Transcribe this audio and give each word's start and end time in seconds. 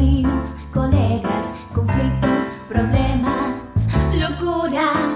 vecinos, 0.00 0.56
colegas, 0.72 1.52
conflictos, 1.74 2.44
problemas, 2.68 3.86
locuras 4.18 5.09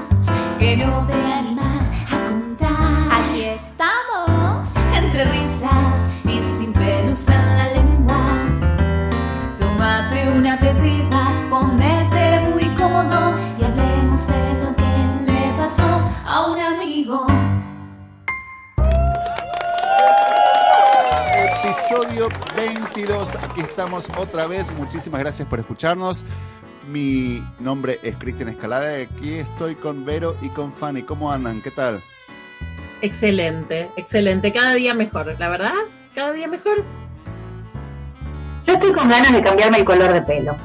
Episodio 21.94 22.28
22, 22.56 23.36
aquí 23.36 23.60
estamos 23.60 24.10
otra 24.18 24.48
vez. 24.48 24.68
Muchísimas 24.72 25.20
gracias 25.20 25.46
por 25.46 25.60
escucharnos. 25.60 26.24
Mi 26.88 27.40
nombre 27.60 28.00
es 28.02 28.16
Cristian 28.16 28.48
Escalada 28.48 28.98
y 28.98 29.02
aquí 29.02 29.34
estoy 29.34 29.76
con 29.76 30.04
Vero 30.04 30.36
y 30.42 30.48
con 30.48 30.72
Fanny. 30.72 31.04
¿Cómo 31.04 31.30
andan? 31.30 31.62
¿Qué 31.62 31.70
tal? 31.70 32.02
Excelente, 33.00 33.92
excelente. 33.96 34.52
Cada 34.52 34.74
día 34.74 34.92
mejor, 34.92 35.36
la 35.38 35.48
verdad, 35.48 35.72
cada 36.16 36.32
día 36.32 36.48
mejor. 36.48 36.82
Yo 38.66 38.72
estoy 38.72 38.92
con 38.92 39.08
ganas 39.08 39.32
de 39.32 39.42
cambiarme 39.42 39.78
el 39.78 39.84
color 39.84 40.12
de 40.12 40.22
pelo. 40.22 40.56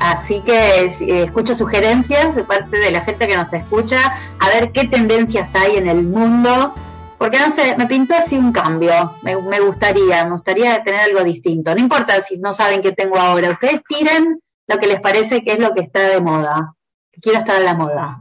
Así 0.00 0.42
que 0.44 0.90
si, 0.90 1.08
eh, 1.08 1.22
escucho 1.22 1.54
sugerencias 1.54 2.34
de 2.34 2.42
parte 2.42 2.78
de 2.78 2.90
la 2.90 3.02
gente 3.02 3.28
que 3.28 3.36
nos 3.36 3.52
escucha, 3.52 4.00
a 4.40 4.48
ver 4.48 4.72
qué 4.72 4.88
tendencias 4.88 5.54
hay 5.54 5.76
en 5.76 5.88
el 5.88 6.02
mundo. 6.02 6.74
Porque 7.22 7.38
no 7.38 7.54
sé, 7.54 7.76
me 7.78 7.86
pintó 7.86 8.14
así 8.14 8.34
un 8.36 8.50
cambio. 8.50 9.16
Me, 9.22 9.36
gustaría, 9.60 10.24
me 10.24 10.32
gustaría 10.32 10.82
tener 10.82 11.02
algo 11.02 11.22
distinto. 11.22 11.72
No 11.72 11.80
importa 11.80 12.20
si 12.20 12.40
no 12.40 12.52
saben 12.52 12.82
qué 12.82 12.90
tengo 12.90 13.16
ahora. 13.16 13.52
Ustedes 13.52 13.80
tiren 13.88 14.40
lo 14.66 14.76
que 14.76 14.88
les 14.88 15.00
parece 15.00 15.44
que 15.44 15.52
es 15.52 15.60
lo 15.60 15.72
que 15.72 15.82
está 15.82 16.08
de 16.08 16.20
moda. 16.20 16.74
Quiero 17.12 17.38
estar 17.38 17.60
en 17.60 17.64
la 17.64 17.74
moda. 17.74 18.20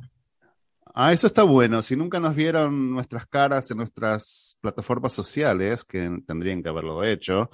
Ah, 0.94 1.11
eso 1.11 1.25
está 1.25 1.41
bueno. 1.41 1.81
Si 1.81 1.95
nunca 1.95 2.19
nos 2.19 2.35
vieron 2.35 2.91
nuestras 2.91 3.25
caras 3.25 3.72
en 3.72 3.77
nuestras 3.77 4.55
plataformas 4.61 5.13
sociales, 5.13 5.83
que 5.83 6.19
tendrían 6.27 6.61
que 6.61 6.69
haberlo 6.69 7.03
hecho, 7.03 7.49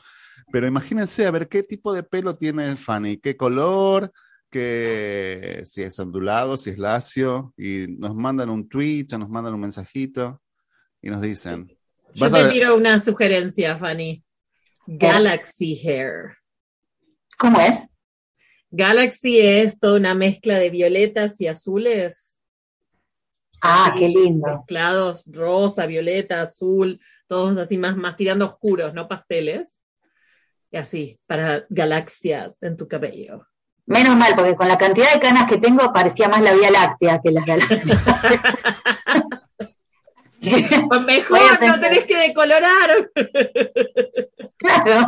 pero 0.52 0.68
imagínense 0.68 1.28
a 1.28 1.32
ver 1.32 1.48
qué 1.48 1.64
tipo 1.64 1.94
de 1.94 2.04
pelo 2.04 2.36
tiene 2.36 2.76
Fanny, 2.76 3.20
qué 3.20 3.38
color, 3.38 4.12
que 4.52 5.64
si 5.66 5.82
es 5.82 5.98
ondulado, 5.98 6.58
si 6.58 6.72
es 6.72 6.78
lacio, 6.78 7.54
y 7.56 7.86
nos 7.88 8.14
mandan 8.16 8.50
un 8.50 8.68
tweet, 8.68 9.08
o 9.14 9.18
nos 9.18 9.30
mandan 9.30 9.54
un 9.54 9.62
mensajito 9.62 10.42
y 11.02 11.10
nos 11.10 11.22
dicen. 11.22 11.68
Yo 12.14 12.26
Vas 12.26 12.34
a 12.34 12.38
te 12.38 12.44
ver- 12.44 12.54
tiro 12.54 12.76
una 12.76 13.00
sugerencia, 13.00 13.78
Fanny. 13.78 14.24
Galaxy 14.88 15.76
Hair. 15.84 16.38
¿Cómo 17.38 17.60
es? 17.60 17.86
Galaxy 18.72 19.40
es 19.40 19.80
toda 19.80 19.98
una 19.98 20.14
mezcla 20.14 20.58
de 20.60 20.70
violetas 20.70 21.40
y 21.42 21.48
azules. 21.48 22.40
Ah, 23.62 23.88
Así, 23.90 24.00
qué 24.00 24.10
lindo. 24.10 24.48
Mezclados, 24.58 25.24
rosa, 25.28 25.86
violeta, 25.86 26.42
azul, 26.42 27.00
todos 27.28 27.58
así 27.58 27.78
más, 27.78 27.98
más 27.98 28.16
tirando 28.18 28.46
oscuros, 28.46 28.94
no 28.94 29.08
pasteles. 29.08 29.80
Y 30.72 30.78
así, 30.78 31.20
para 31.26 31.66
galaxias 31.70 32.62
en 32.62 32.78
tu 32.78 32.88
cabello. 32.88 33.48
Menos 33.86 34.18
mal, 34.18 34.36
porque 34.36 34.56
con 34.56 34.68
la 34.68 34.78
cantidad 34.78 35.14
de 35.14 35.20
canas 35.22 35.48
que 35.50 35.58
tengo 35.58 35.94
parecía 35.94 36.28
más 36.28 36.42
la 36.42 36.54
Vía 36.54 36.70
Láctea 36.72 37.22
que 37.24 37.32
las 37.32 37.46
galaxias. 37.46 38.02
Pues 40.90 41.02
mejor, 41.02 41.40
no 41.40 41.60
pensar. 41.60 41.82
tenés 41.82 42.06
que 42.06 42.18
decolorar. 42.18 43.10
claro. 44.58 45.08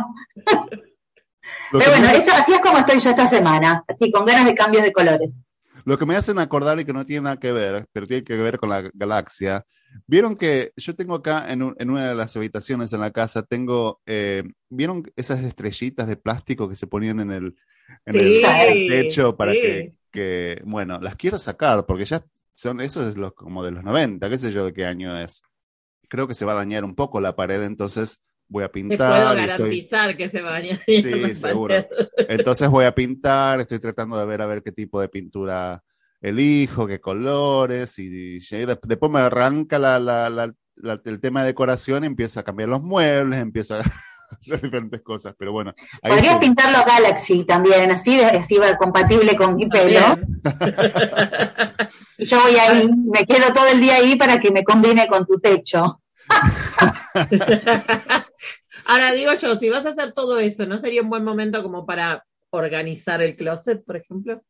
Lo 1.72 1.78
Pero 1.78 1.90
bueno, 1.92 2.06
me- 2.08 2.16
eso, 2.18 2.32
así 2.34 2.52
es 2.52 2.58
como 2.60 2.78
estoy 2.78 2.98
yo 3.00 3.10
esta 3.10 3.26
semana, 3.28 3.84
así 3.86 4.10
con 4.10 4.24
ganas 4.24 4.44
de 4.46 4.54
cambios 4.54 4.82
de 4.82 4.92
colores. 4.92 5.36
Lo 5.84 5.98
que 5.98 6.04
me 6.06 6.16
hacen 6.16 6.38
acordar 6.38 6.78
y 6.78 6.84
que 6.84 6.92
no 6.92 7.06
tiene 7.06 7.22
nada 7.22 7.38
que 7.38 7.52
ver, 7.52 7.86
pero 7.92 8.06
tiene 8.06 8.22
que 8.24 8.36
ver 8.36 8.58
con 8.58 8.68
la 8.68 8.90
galaxia. 8.92 9.64
Vieron 10.06 10.36
que 10.36 10.72
yo 10.76 10.94
tengo 10.94 11.14
acá 11.14 11.50
en, 11.50 11.62
un- 11.62 11.76
en 11.78 11.90
una 11.90 12.08
de 12.08 12.14
las 12.14 12.36
habitaciones 12.36 12.92
en 12.92 13.00
la 13.00 13.10
casa, 13.12 13.42
tengo, 13.42 14.00
eh, 14.06 14.42
¿vieron 14.68 15.10
esas 15.16 15.40
estrellitas 15.40 16.06
de 16.06 16.16
plástico 16.16 16.68
que 16.68 16.76
se 16.76 16.86
ponían 16.86 17.20
en 17.20 17.30
el, 17.30 17.56
en 18.04 18.20
Sí, 18.20 18.42
el 18.44 18.88
techo 18.88 19.36
para 19.36 19.52
sí. 19.52 19.60
que, 19.60 19.92
que, 20.12 20.62
bueno, 20.64 20.98
las 21.00 21.16
quiero 21.16 21.38
sacar 21.38 21.86
porque 21.86 22.04
ya 22.04 22.20
son, 22.60 22.80
eso 22.80 23.08
es 23.08 23.16
los, 23.16 23.32
como 23.34 23.64
de 23.64 23.70
los 23.70 23.82
90, 23.84 24.28
qué 24.28 24.38
sé 24.38 24.52
yo 24.52 24.64
de 24.64 24.72
qué 24.72 24.84
año 24.86 25.18
es. 25.18 25.42
Creo 26.08 26.26
que 26.28 26.34
se 26.34 26.44
va 26.44 26.52
a 26.52 26.56
dañar 26.56 26.84
un 26.84 26.94
poco 26.94 27.20
la 27.20 27.34
pared, 27.36 27.62
entonces 27.62 28.20
voy 28.48 28.64
a 28.64 28.68
Te 28.68 28.72
pintar. 28.74 29.10
puedo 29.10 29.34
y 29.34 29.38
estoy- 29.38 29.46
garantizar 29.46 30.16
que 30.16 30.28
se 30.28 30.42
va 30.42 30.54
a 30.54 30.56
añadir. 30.56 30.80
Sí, 30.86 31.34
seguro. 31.34 31.74
pared. 31.74 31.86
entonces 32.28 32.68
voy 32.68 32.84
a 32.84 32.94
pintar, 32.94 33.60
estoy 33.60 33.78
tratando 33.78 34.18
de 34.18 34.26
ver 34.26 34.42
a 34.42 34.46
ver 34.46 34.62
qué 34.62 34.72
tipo 34.72 35.00
de 35.00 35.08
pintura 35.08 35.82
elijo, 36.20 36.86
qué 36.86 37.00
colores, 37.00 37.98
y, 37.98 38.36
y 38.36 38.40
de- 38.66 38.78
después 38.82 39.10
me 39.12 39.20
arranca 39.20 39.78
la, 39.78 39.98
la- 39.98 40.28
la- 40.28 40.52
la- 40.76 41.00
el 41.04 41.20
tema 41.20 41.40
de 41.42 41.46
decoración 41.48 42.04
y 42.04 42.08
empiezo 42.08 42.40
a 42.40 42.42
cambiar 42.42 42.68
los 42.68 42.82
muebles, 42.82 43.38
empiezo 43.40 43.76
a 43.76 43.78
hacer 44.40 44.60
diferentes 44.62 45.00
cosas, 45.02 45.34
pero 45.38 45.52
bueno. 45.52 45.74
ahí 46.02 46.10
Podrías 46.10 46.34
estoy. 46.34 46.48
pintarlo 46.48 46.78
Galaxy 46.86 47.44
también, 47.44 47.90
así, 47.90 48.20
así 48.20 48.56
va 48.56 48.76
compatible 48.76 49.36
con 49.36 49.54
mi 49.56 49.66
pelo. 49.68 50.00
Y 52.18 52.24
yo 52.24 52.40
voy 52.42 52.56
ahí, 52.56 52.88
me 52.88 53.24
quedo 53.24 53.52
todo 53.54 53.66
el 53.68 53.80
día 53.80 53.96
ahí 53.96 54.16
para 54.16 54.38
que 54.38 54.50
me 54.50 54.64
combine 54.64 55.06
con 55.08 55.26
tu 55.26 55.38
techo. 55.40 56.00
Ahora 58.86 59.12
digo 59.12 59.32
yo, 59.34 59.56
si 59.56 59.68
vas 59.70 59.86
a 59.86 59.90
hacer 59.90 60.12
todo 60.12 60.38
eso, 60.38 60.66
¿no 60.66 60.78
sería 60.78 61.02
un 61.02 61.10
buen 61.10 61.24
momento 61.24 61.62
como 61.62 61.86
para 61.86 62.24
organizar 62.50 63.22
el 63.22 63.36
closet, 63.36 63.84
por 63.84 63.96
ejemplo? 63.96 64.42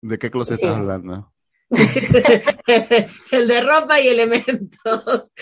¿De 0.00 0.18
qué 0.18 0.30
closet 0.30 0.58
Sí. 0.58 0.64
estás 0.64 0.78
hablando? 0.78 1.32
el 3.30 3.48
de 3.48 3.60
ropa 3.62 4.00
y 4.00 4.08
elementos. 4.08 4.70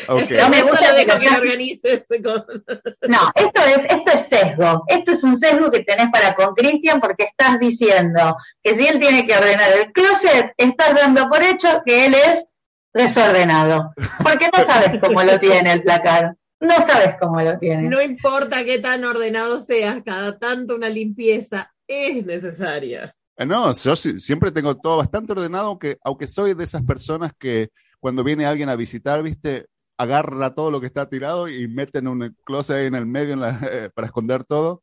No 0.09 0.15
me 0.17 0.59
Esto 0.59 0.69
gusta 0.69 0.91
lo 0.93 0.97
que 0.97 1.05
dejo 1.05 1.19
que 1.19 1.31
lo 1.31 1.37
organices 1.37 2.03
con- 2.23 2.65
No, 3.09 3.33
esto 3.35 3.61
es, 3.65 3.85
esto 3.91 4.11
es 4.13 4.29
sesgo. 4.29 4.85
Esto 4.87 5.13
es 5.13 5.23
un 5.25 5.39
sesgo 5.39 5.71
que 5.71 5.85
tenés 5.85 6.09
para 6.13 6.35
con 6.35 6.55
Cristian 6.55 7.01
porque 7.01 7.25
estás 7.25 7.59
diciendo 7.59 8.37
que 8.63 8.75
si 8.75 8.87
él 8.87 8.99
tiene 8.99 9.27
que 9.27 9.37
ordenar 9.37 9.71
el 9.73 9.93
closet, 9.93 10.53
estás 10.57 10.95
dando 10.95 11.29
por 11.29 11.43
hecho 11.43 11.83
que 11.85 12.07
él 12.07 12.15
es 12.15 12.47
desordenado. 12.95 13.93
Porque 14.23 14.49
no 14.57 14.65
sabes 14.65 15.01
cómo 15.01 15.23
lo 15.23 15.39
tiene 15.39 15.73
el 15.73 15.83
placar. 15.83 16.35
No 16.61 16.75
sabes 16.87 17.17
cómo 17.21 17.41
lo 17.41 17.59
tiene. 17.59 17.89
No 17.89 18.01
importa 18.01 18.65
qué 18.65 18.79
tan 18.79 19.05
ordenado 19.05 19.61
seas, 19.61 20.01
cada 20.05 20.39
tanto 20.39 20.77
una 20.77 20.89
limpieza 20.89 21.73
es 21.89 22.25
necesaria. 22.25 23.15
Eh, 23.37 23.47
No, 23.47 23.73
yo 23.73 23.97
sí- 23.97 24.21
siempre 24.21 24.51
tengo 24.53 24.77
todo 24.77 24.99
bastante 24.99 25.33
ordenado, 25.33 25.69
aunque, 25.69 25.99
aunque 26.05 26.27
soy 26.27 26.55
de 26.55 26.65
esas 26.65 26.83
personas 26.83 27.33
que 27.39 27.71
cuando 28.01 28.25
viene 28.25 28.47
alguien 28.47 28.69
a 28.69 28.77
visitar, 28.77 29.23
viste, 29.23 29.67
agarra 29.97 30.55
todo 30.55 30.71
lo 30.71 30.81
que 30.81 30.87
está 30.87 31.09
tirado 31.09 31.49
y 31.49 31.69
mete 31.69 31.99
en 32.01 32.09
un 32.09 32.37
closet 32.45 32.77
ahí 32.77 32.87
en 32.87 32.95
el 32.95 33.07
medio 33.07 33.35
en 33.35 33.41
la- 33.41 33.49
eh, 33.73 33.91
para 33.95 34.07
esconder 34.07 34.45
todo. 34.45 34.83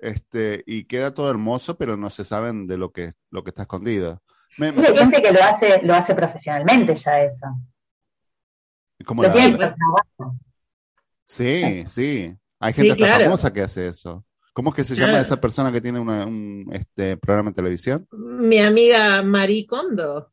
Este, 0.00 0.64
y 0.66 0.84
queda 0.86 1.14
todo 1.14 1.30
hermoso, 1.30 1.76
pero 1.78 1.96
no 1.96 2.10
se 2.10 2.24
saben 2.24 2.66
de 2.66 2.76
lo 2.76 2.90
que, 2.90 3.12
lo 3.30 3.44
que 3.44 3.50
está 3.50 3.62
escondido. 3.62 4.20
Me- 4.58 4.72
me- 4.72 4.86
Hay 4.86 4.96
gente 4.96 5.22
que 5.22 5.32
lo 5.32 5.42
hace, 5.42 5.80
lo 5.82 5.94
hace 5.94 6.14
profesionalmente 6.14 6.94
ya 6.96 7.20
eso. 7.20 7.46
como 9.04 9.22
Lo 9.22 9.28
la- 9.28 9.34
tiene 9.34 9.58
sí, 11.24 11.84
sí. 11.86 12.34
Hay 12.58 12.72
gente 12.72 12.92
hasta 12.92 13.04
claro. 13.04 13.24
famosa 13.24 13.52
que 13.52 13.62
hace 13.62 13.88
eso. 13.88 14.24
¿Cómo 14.56 14.70
es 14.70 14.76
que 14.76 14.84
se 14.84 14.96
llama 14.96 15.20
esa 15.20 15.38
persona 15.38 15.70
que 15.70 15.82
tiene 15.82 16.00
una- 16.00 16.24
un 16.24 16.66
este, 16.72 17.18
programa 17.18 17.50
de 17.50 17.56
televisión? 17.56 18.08
Mi 18.10 18.58
amiga 18.58 19.20
Marie 19.22 19.66
Kondo. 19.66 20.32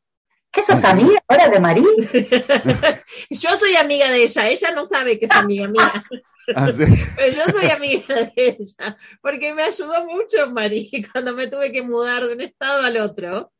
¿Qué 0.50 0.62
sos 0.62 0.82
amiga 0.82 1.22
ahora 1.28 1.50
de 1.50 1.60
Marí? 1.60 1.84
Yo 3.28 3.50
soy 3.58 3.76
amiga 3.76 4.10
de 4.10 4.22
ella, 4.22 4.48
ella 4.48 4.70
no 4.74 4.86
sabe 4.86 5.18
que 5.18 5.26
es 5.26 5.30
amiga 5.32 5.68
mía, 5.68 6.02
Ah, 6.56 6.72
sí. 6.72 6.84
pero 7.16 7.32
yo 7.34 7.42
soy 7.52 7.68
amiga 7.70 8.14
de 8.14 8.32
ella, 8.36 8.96
porque 9.20 9.52
me 9.52 9.62
ayudó 9.62 10.06
mucho 10.06 10.50
Marie 10.50 11.06
cuando 11.12 11.34
me 11.34 11.46
tuve 11.48 11.70
que 11.70 11.82
mudar 11.82 12.26
de 12.26 12.32
un 12.32 12.40
estado 12.40 12.82
al 12.82 12.96
otro. 12.96 13.52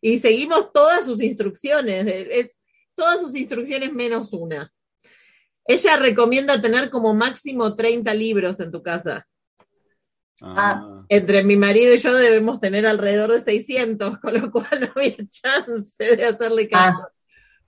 Y 0.00 0.20
seguimos 0.20 0.72
todas 0.72 1.06
sus 1.06 1.20
instrucciones, 1.22 2.06
es, 2.06 2.56
todas 2.94 3.20
sus 3.20 3.34
instrucciones 3.34 3.92
menos 3.92 4.32
una. 4.32 4.72
Ella 5.66 5.96
recomienda 5.96 6.60
tener 6.62 6.88
como 6.88 7.14
máximo 7.14 7.74
30 7.74 8.14
libros 8.14 8.60
en 8.60 8.70
tu 8.70 8.80
casa. 8.80 9.26
Ah. 10.40 11.04
Entre 11.08 11.42
mi 11.42 11.56
marido 11.56 11.94
y 11.94 11.98
yo 11.98 12.14
debemos 12.14 12.60
tener 12.60 12.86
alrededor 12.86 13.32
de 13.32 13.40
600, 13.40 14.18
con 14.20 14.34
lo 14.34 14.50
cual 14.50 14.66
no 14.80 14.88
había 14.94 15.16
chance 15.30 16.16
de 16.16 16.24
hacerle 16.24 16.68
caso. 16.68 17.02
Ah. 17.02 17.08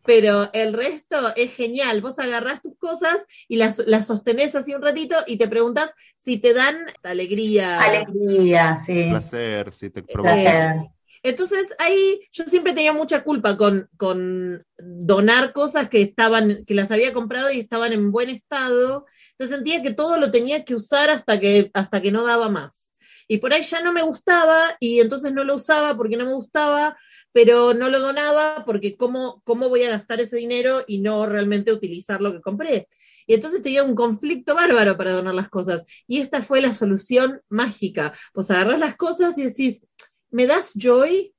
Pero 0.05 0.51
el 0.53 0.73
resto 0.73 1.35
es 1.35 1.53
genial. 1.53 2.01
Vos 2.01 2.19
agarrás 2.21 2.63
tus 2.63 2.79
cosas 2.79 3.25
y 3.49 3.57
las, 3.57 3.79
las 3.79 4.07
sostenés 4.07 4.55
así 4.55 4.73
un 4.73 4.83
ratito 4.83 5.17
y 5.27 5.37
te 5.37 5.49
preguntas 5.49 5.93
si 6.17 6.39
te 6.39 6.55
dan 6.55 6.77
alegría. 7.03 7.81
Alegría, 7.81 8.77
sí. 8.77 9.07
Placer, 9.11 9.73
si 9.73 9.91
te. 9.91 10.05
Placer. 10.05 10.77
Entonces 11.25 11.67
ahí 11.81 12.21
yo 12.31 12.45
siempre 12.45 12.73
tenía 12.73 12.93
mucha 12.93 13.25
culpa 13.25 13.57
con, 13.57 13.89
con 13.97 14.65
donar 14.79 15.53
cosas 15.53 15.89
que 15.89 16.01
estaban, 16.01 16.65
que 16.65 16.75
las 16.75 16.93
había 16.93 17.13
comprado 17.13 17.51
y 17.51 17.59
estaban 17.59 17.93
en 17.93 18.13
buen 18.13 18.31
estado. 18.31 19.07
Entonces 19.39 19.57
sentía 19.57 19.83
que 19.83 19.93
todo 19.93 20.19
lo 20.19 20.31
tenía 20.31 20.65
que 20.65 20.75
usar 20.75 21.11
hasta 21.11 21.39
que, 21.39 21.71
hasta 21.75 22.01
que 22.01 22.11
no 22.11 22.25
daba 22.25 22.49
más. 22.49 22.93
y 23.29 23.39
por 23.39 23.53
ahí 23.53 23.63
ya 23.63 23.83
no 23.83 23.93
me 23.93 24.03
gustaba 24.03 24.77
y 24.79 25.01
entonces 25.01 25.33
no 25.33 25.43
lo 25.45 25.57
usaba 25.57 25.97
porque 25.97 26.17
no 26.17 26.25
me 26.25 26.35
gustaba, 26.35 26.97
pero 27.33 27.75
no 27.75 27.91
lo 27.91 28.01
donaba 28.01 28.65
porque 28.65 28.97
cómo, 28.97 29.43
cómo 29.45 29.69
voy 29.69 29.83
a 29.83 29.91
gastar 29.91 30.21
ese 30.21 30.37
dinero 30.37 30.85
y 30.87 31.01
no 31.01 31.27
realmente 31.27 31.73
utilizar 31.73 32.21
lo 32.21 32.33
que 32.33 32.41
compré. 32.41 32.89
Y 33.27 33.35
entonces 33.35 33.61
tenía 33.61 33.83
un 33.83 33.95
conflicto 33.95 34.55
bárbaro 34.55 34.97
para 34.97 35.13
donar 35.13 35.35
las 35.35 35.49
cosas. 35.51 35.85
Y 36.07 36.21
esta 36.21 36.41
fue 36.43 36.61
la 36.61 36.73
solución 36.73 37.43
mágica. 37.49 38.15
Pues 38.33 38.51
agarras 38.51 38.79
las 38.79 38.97
cosas 38.97 39.37
y 39.37 39.43
decís, 39.43 39.83
¿me 40.31 40.47
das 40.47 40.73
joy? 40.75 41.35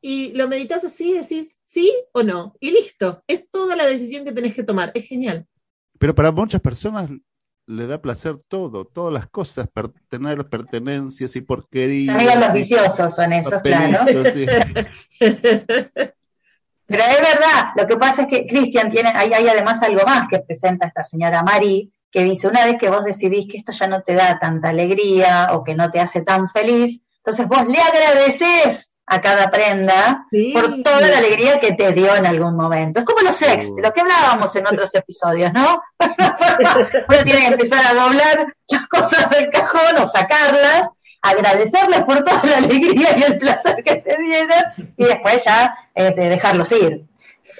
Y 0.00 0.32
lo 0.32 0.48
meditas 0.48 0.82
así, 0.82 1.12
decís 1.12 1.60
sí 1.62 1.92
o 2.12 2.22
no. 2.22 2.56
Y 2.58 2.70
listo. 2.70 3.22
Es 3.26 3.48
toda 3.50 3.76
la 3.76 3.86
decisión 3.86 4.24
que 4.24 4.32
tenés 4.32 4.54
que 4.54 4.64
tomar. 4.64 4.90
Es 4.94 5.06
genial. 5.06 5.46
Pero 6.04 6.14
para 6.14 6.32
muchas 6.32 6.60
personas 6.60 7.08
le 7.64 7.86
da 7.86 8.02
placer 8.02 8.36
todo, 8.46 8.84
todas 8.84 9.10
las 9.10 9.26
cosas, 9.26 9.70
tener 10.10 10.46
pertenencias 10.50 11.34
y 11.34 11.40
porquerías. 11.40 12.14
Amigos 12.14 12.36
los 12.40 12.52
viciosos 12.52 13.14
son 13.14 13.32
esos, 13.32 13.62
claro. 13.62 14.00
Pero 14.12 14.22
es 17.02 17.20
verdad, 17.20 17.68
lo 17.74 17.86
que 17.86 17.96
pasa 17.96 18.20
es 18.24 18.28
que 18.28 18.46
Cristian 18.46 18.90
tiene, 18.90 19.12
ahí 19.14 19.32
hay 19.32 19.48
además 19.48 19.82
algo 19.82 20.04
más 20.04 20.28
que 20.28 20.40
presenta 20.40 20.86
esta 20.88 21.02
señora 21.02 21.42
Mari, 21.42 21.90
que 22.10 22.22
dice, 22.22 22.48
una 22.48 22.66
vez 22.66 22.76
que 22.78 22.90
vos 22.90 23.02
decidís 23.02 23.50
que 23.50 23.56
esto 23.56 23.72
ya 23.72 23.86
no 23.86 24.02
te 24.02 24.12
da 24.12 24.38
tanta 24.38 24.68
alegría 24.68 25.54
o 25.54 25.64
que 25.64 25.74
no 25.74 25.90
te 25.90 26.00
hace 26.00 26.20
tan 26.20 26.50
feliz, 26.50 27.00
entonces 27.16 27.48
vos 27.48 27.66
le 27.66 27.78
agradeces 27.78 28.93
a 29.06 29.20
cada 29.20 29.50
prenda 29.50 30.26
por 30.52 30.82
toda 30.82 31.08
la 31.08 31.18
alegría 31.18 31.60
que 31.60 31.72
te 31.72 31.92
dio 31.92 32.16
en 32.16 32.26
algún 32.26 32.56
momento. 32.56 33.00
Es 33.00 33.06
como 33.06 33.22
los 33.22 33.40
ex, 33.42 33.74
de 33.74 33.82
lo 33.82 33.92
que 33.92 34.00
hablábamos 34.00 34.54
en 34.56 34.66
otros 34.66 34.94
episodios, 34.94 35.52
¿no? 35.52 35.82
Uno 36.00 37.18
tiene 37.24 37.40
que 37.40 37.46
empezar 37.46 37.84
a 37.86 37.94
doblar 37.94 38.54
las 38.68 38.88
cosas 38.88 39.28
del 39.30 39.50
cajón 39.50 39.98
o 39.98 40.06
sacarlas, 40.06 40.88
agradecerles 41.20 42.04
por 42.04 42.24
toda 42.24 42.42
la 42.44 42.56
alegría 42.58 43.16
y 43.16 43.22
el 43.22 43.38
placer 43.38 43.82
que 43.84 43.96
te 43.96 44.16
dieron 44.22 44.62
y 44.96 45.04
después 45.04 45.44
ya 45.44 45.74
este, 45.94 46.28
dejarlos 46.28 46.72
ir. 46.72 47.04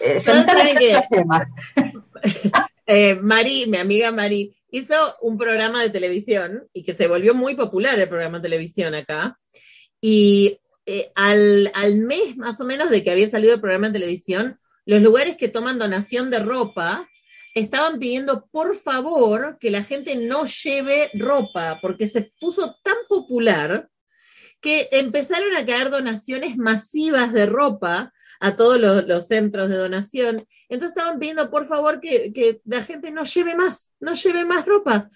Eh, 0.00 0.18
eh, 2.86 3.14
Mari, 3.16 3.66
mi 3.66 3.78
amiga 3.78 4.10
Mari, 4.10 4.54
hizo 4.70 4.94
un 5.20 5.36
programa 5.38 5.82
de 5.82 5.90
televisión 5.90 6.66
y 6.72 6.82
que 6.82 6.94
se 6.94 7.06
volvió 7.06 7.34
muy 7.34 7.54
popular 7.54 7.98
el 7.98 8.08
programa 8.08 8.38
de 8.38 8.42
televisión 8.42 8.94
acá. 8.94 9.38
Y 10.00 10.58
eh, 10.86 11.12
al, 11.14 11.70
mes 11.96 12.36
más 12.36 12.60
o 12.60 12.64
menos 12.64 12.90
de 12.90 13.02
que 13.02 13.10
había 13.10 13.30
salido 13.30 13.54
el 13.54 13.60
programa 13.60 13.88
de 13.88 13.94
televisión, 13.94 14.58
los 14.84 15.00
lugares 15.00 15.36
que 15.36 15.48
toman 15.48 15.78
donación 15.78 16.30
de 16.30 16.40
ropa 16.40 17.08
estaban 17.54 17.98
pidiendo 17.98 18.46
por 18.50 18.76
favor 18.76 19.58
que 19.58 19.70
la 19.70 19.84
gente 19.84 20.16
no 20.16 20.44
lleve 20.44 21.10
ropa, 21.14 21.78
porque 21.80 22.08
se 22.08 22.30
puso 22.38 22.76
tan 22.82 22.96
popular 23.08 23.88
que 24.60 24.88
empezaron 24.92 25.54
a 25.56 25.64
caer 25.64 25.90
donaciones 25.90 26.56
masivas 26.56 27.32
de 27.32 27.46
ropa 27.46 28.12
a 28.40 28.56
todos 28.56 28.78
los, 28.78 29.26
centros 29.26 29.68
de 29.68 29.76
donación. 29.76 30.44
Entonces 30.68 30.96
estaban 30.96 31.18
pidiendo 31.18 31.50
por 31.50 31.66
favor 31.66 32.00
que, 32.00 32.60
la 32.64 32.82
gente 32.82 33.10
no 33.10 33.24
lleve 33.24 33.54
más, 33.54 33.90
no 34.00 34.14
lleve 34.14 34.44
más 34.44 34.66
ropa. 34.66 35.08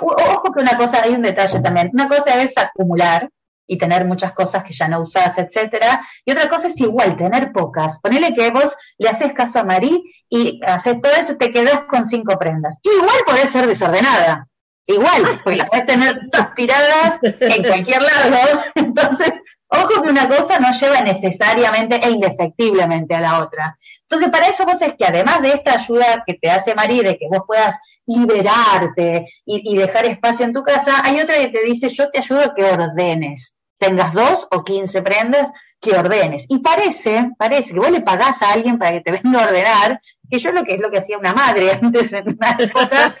ojo 0.00 0.52
que 0.52 0.62
una 0.62 0.78
cosa, 0.78 1.02
hay 1.02 1.12
un 1.12 1.22
detalle 1.22 1.60
también. 1.60 1.90
Una 1.92 2.08
cosa 2.08 2.42
es 2.42 2.56
acumular, 2.56 3.30
y 3.70 3.78
tener 3.78 4.04
muchas 4.04 4.32
cosas 4.32 4.64
que 4.64 4.72
ya 4.72 4.88
no 4.88 5.00
usás, 5.00 5.38
etcétera. 5.38 6.04
Y 6.24 6.32
otra 6.32 6.48
cosa 6.48 6.66
es 6.66 6.80
igual, 6.80 7.16
tener 7.16 7.52
pocas. 7.52 8.00
Ponele 8.00 8.34
que 8.34 8.50
vos 8.50 8.74
le 8.98 9.08
haces 9.08 9.32
caso 9.32 9.60
a 9.60 9.64
Marí 9.64 10.02
y 10.28 10.60
haces 10.66 11.00
todo 11.00 11.12
eso 11.12 11.32
y 11.32 11.38
te 11.38 11.52
quedás 11.52 11.82
con 11.88 12.08
cinco 12.08 12.36
prendas. 12.36 12.80
Igual 12.82 13.18
podés 13.24 13.50
ser 13.50 13.68
desordenada. 13.68 14.48
Igual, 14.86 15.40
porque 15.44 15.58
las 15.58 15.70
puedes 15.70 15.86
tener 15.86 16.18
todas 16.32 16.52
tiradas 16.56 17.20
en 17.22 17.62
cualquier 17.62 18.02
lado. 18.02 18.60
Entonces, 18.74 19.30
ojo 19.68 20.02
que 20.02 20.08
una 20.08 20.28
cosa 20.28 20.58
no 20.58 20.72
lleva 20.72 21.02
necesariamente 21.02 22.00
e 22.02 22.10
indefectiblemente 22.10 23.14
a 23.14 23.20
la 23.20 23.38
otra. 23.38 23.78
Entonces, 24.00 24.30
para 24.30 24.48
eso 24.48 24.64
vos 24.66 24.82
es 24.82 24.94
que 24.98 25.04
además 25.04 25.42
de 25.42 25.52
esta 25.52 25.74
ayuda 25.74 26.24
que 26.26 26.34
te 26.34 26.50
hace 26.50 26.74
Marí, 26.74 27.02
de 27.02 27.16
que 27.16 27.28
vos 27.30 27.42
puedas 27.46 27.76
liberarte 28.04 29.28
y, 29.46 29.72
y 29.72 29.76
dejar 29.76 30.06
espacio 30.06 30.44
en 30.44 30.54
tu 30.54 30.64
casa, 30.64 31.02
hay 31.04 31.20
otra 31.20 31.36
que 31.36 31.48
te 31.50 31.62
dice, 31.62 31.88
yo 31.88 32.10
te 32.10 32.18
ayudo 32.18 32.40
a 32.40 32.52
que 32.52 32.64
ordenes 32.64 33.54
tengas 33.80 34.12
dos 34.14 34.46
o 34.50 34.62
quince 34.62 35.02
prendas 35.02 35.50
que 35.80 35.92
ordenes. 35.92 36.44
Y 36.48 36.58
parece, 36.58 37.30
parece 37.38 37.72
que 37.72 37.80
vos 37.80 37.90
le 37.90 38.02
pagás 38.02 38.42
a 38.42 38.52
alguien 38.52 38.78
para 38.78 38.92
que 38.92 39.00
te 39.00 39.12
venga 39.22 39.42
a 39.42 39.48
ordenar, 39.48 40.00
que 40.30 40.38
yo 40.38 40.52
lo 40.52 40.62
que 40.62 40.74
es 40.74 40.80
lo 40.80 40.90
que 40.90 40.98
hacía 40.98 41.18
una 41.18 41.32
madre 41.32 41.72
antes 41.82 42.12
en 42.12 42.28
una 42.28 42.56
época, 42.58 43.16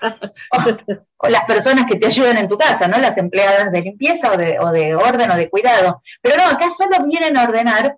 o, 1.18 1.28
las 1.28 1.44
personas 1.44 1.86
que 1.86 1.96
te 1.96 2.06
ayudan 2.06 2.36
en 2.36 2.48
tu 2.48 2.56
casa, 2.56 2.86
¿no? 2.86 2.98
Las 2.98 3.16
empleadas 3.16 3.72
de 3.72 3.82
limpieza 3.82 4.32
o 4.32 4.36
de, 4.36 4.58
o 4.60 4.70
de 4.70 4.94
orden 4.94 5.30
o 5.30 5.36
de 5.36 5.50
cuidado. 5.50 6.02
Pero 6.20 6.36
no, 6.36 6.44
acá 6.44 6.68
solo 6.70 7.04
vienen 7.04 7.36
a 7.36 7.44
ordenar 7.44 7.96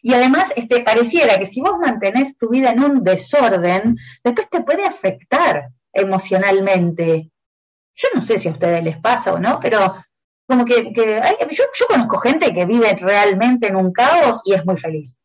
y 0.00 0.12
además, 0.12 0.52
este, 0.54 0.82
pareciera 0.82 1.38
que 1.38 1.46
si 1.46 1.62
vos 1.62 1.78
mantenés 1.78 2.36
tu 2.36 2.50
vida 2.50 2.72
en 2.72 2.84
un 2.84 3.02
desorden, 3.02 3.96
después 4.22 4.50
te 4.50 4.60
puede 4.60 4.84
afectar 4.84 5.70
emocionalmente. 5.94 7.30
Yo 7.94 8.08
no 8.14 8.20
sé 8.20 8.38
si 8.38 8.48
a 8.48 8.52
ustedes 8.52 8.84
les 8.84 8.98
pasa 8.98 9.32
o 9.32 9.38
no, 9.38 9.58
pero 9.60 10.04
como 10.46 10.64
que, 10.64 10.92
yo, 10.94 11.64
yo, 11.74 11.86
conozco 11.88 12.18
gente 12.18 12.52
que 12.52 12.66
vive 12.66 12.94
realmente 13.00 13.68
en 13.68 13.76
un 13.76 13.92
caos 13.92 14.40
y 14.44 14.52
es 14.52 14.64
muy 14.64 14.76
feliz. 14.76 15.16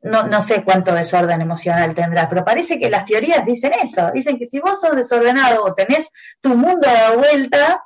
No, 0.00 0.24
no 0.24 0.42
sé 0.42 0.62
cuánto 0.62 0.94
desorden 0.94 1.40
emocional 1.40 1.94
tendrá, 1.94 2.28
pero 2.28 2.44
parece 2.44 2.78
que 2.78 2.90
las 2.90 3.04
teorías 3.04 3.44
dicen 3.44 3.72
eso. 3.82 4.10
Dicen 4.12 4.38
que 4.38 4.46
si 4.46 4.60
vos 4.60 4.78
sos 4.80 4.94
desordenado 4.94 5.64
o 5.64 5.74
tenés 5.74 6.08
tu 6.40 6.54
mundo 6.54 6.88
de 6.88 7.16
vuelta 7.16 7.82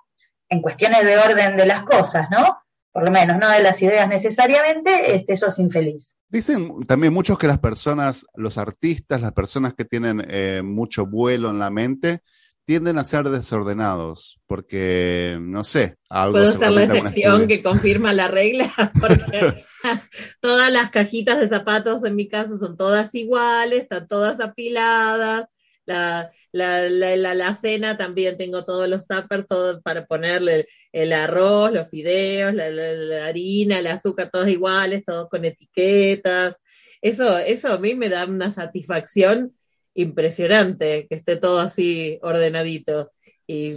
en 0.49 0.61
cuestiones 0.61 1.05
de 1.05 1.17
orden 1.17 1.57
de 1.57 1.67
las 1.67 1.85
cosas, 1.85 2.29
¿no? 2.31 2.59
Por 2.93 3.05
lo 3.05 3.11
menos, 3.11 3.39
no 3.39 3.49
de 3.49 3.63
las 3.63 3.81
ideas 3.81 4.07
necesariamente, 4.07 5.15
este, 5.15 5.37
sos 5.37 5.59
infeliz. 5.59 6.15
Dicen 6.29 6.83
también 6.85 7.15
muchos 7.15 7.39
que 7.39 7.47
las 7.47 7.59
personas, 7.59 8.27
los 8.35 8.59
artistas, 8.59 9.21
las 9.21 9.33
personas 9.33 9.73
que 9.73 9.87
tienen 9.87 10.23
eh, 10.29 10.61
mucho 10.63 11.07
vuelo 11.07 11.49
en 11.49 11.59
la 11.59 11.71
mente, 11.71 12.21
tienden 12.65 12.99
a 12.99 13.05
ser 13.05 13.29
desordenados, 13.29 14.41
porque, 14.47 15.37
no 15.41 15.65
sé, 15.65 15.97
algo... 16.09 16.39
¿Puedo 16.39 16.53
ser 16.53 16.71
la 16.71 16.85
excepción 16.85 17.49
que 17.49 17.63
confirma 17.63 18.13
la 18.13 18.29
regla? 18.29 18.73
Porque 19.01 19.65
todas 20.41 20.73
las 20.73 20.91
cajitas 20.91 21.41
de 21.41 21.49
zapatos 21.49 22.05
en 22.05 22.15
mi 22.15 22.29
casa 22.29 22.59
son 22.59 22.77
todas 22.77 23.15
iguales, 23.15 23.83
están 23.83 24.07
todas 24.07 24.41
apiladas. 24.41 25.47
La, 25.85 26.31
la, 26.53 26.89
la, 26.89 27.35
la, 27.35 27.55
cena 27.57 27.97
también 27.97 28.37
tengo 28.37 28.65
todos 28.65 28.89
los 28.89 29.07
tuppers 29.09 29.49
todos 29.49 29.83
para 29.83 30.07
ponerle 30.07 30.69
el, 30.93 31.13
arroz, 31.13 31.73
los 31.73 31.91
fideos, 31.91 32.55
la, 32.55 33.27
harina, 33.27 33.81
el 33.81 33.89
azúcar, 33.89 34.31
todos 34.31 34.49
iguales, 34.49 35.05
todos 35.05 35.29
con 35.29 35.45
etiquetas. 35.45 36.57
Eso, 37.01 37.37
eso 37.39 37.73
a 37.73 37.79
mí 37.79 37.97
me 37.97 38.09
da 38.09 38.27
una 38.27 38.53
satisfacción 38.53 39.57
impresionante 39.95 41.07
que 41.09 41.15
esté 41.15 41.37
todo 41.37 41.61
así 41.61 42.19
ordenadito. 42.23 43.13
Y 43.47 43.75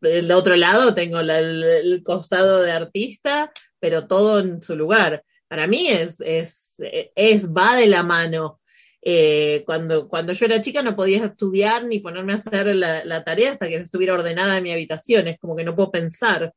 del 0.00 0.32
otro 0.32 0.56
lado 0.56 0.94
tengo 0.94 1.20
el, 1.20 2.02
costado 2.04 2.62
de 2.62 2.72
artista, 2.72 3.52
pero 3.78 4.06
todo 4.06 4.40
en 4.40 4.62
su 4.62 4.76
lugar. 4.76 5.24
Para 5.48 5.66
mí 5.66 5.88
es, 5.88 6.20
es, 6.20 6.76
es 7.14 7.48
va 7.48 7.76
de 7.76 7.86
la 7.86 8.02
mano. 8.02 8.60
Eh, 9.00 9.62
cuando, 9.64 10.08
cuando 10.08 10.32
yo 10.32 10.46
era 10.46 10.60
chica 10.60 10.82
no 10.82 10.96
podía 10.96 11.24
estudiar 11.24 11.86
ni 11.86 12.00
ponerme 12.00 12.32
a 12.32 12.36
hacer 12.36 12.74
la, 12.74 13.24
tarea 13.24 13.52
hasta 13.52 13.68
que 13.68 13.76
estuviera 13.76 14.14
ordenada 14.14 14.58
en 14.58 14.64
mi 14.64 14.72
habitación. 14.72 15.28
Es 15.28 15.38
como 15.38 15.56
que 15.56 15.64
no 15.64 15.74
puedo 15.74 15.90
pensar. 15.90 16.52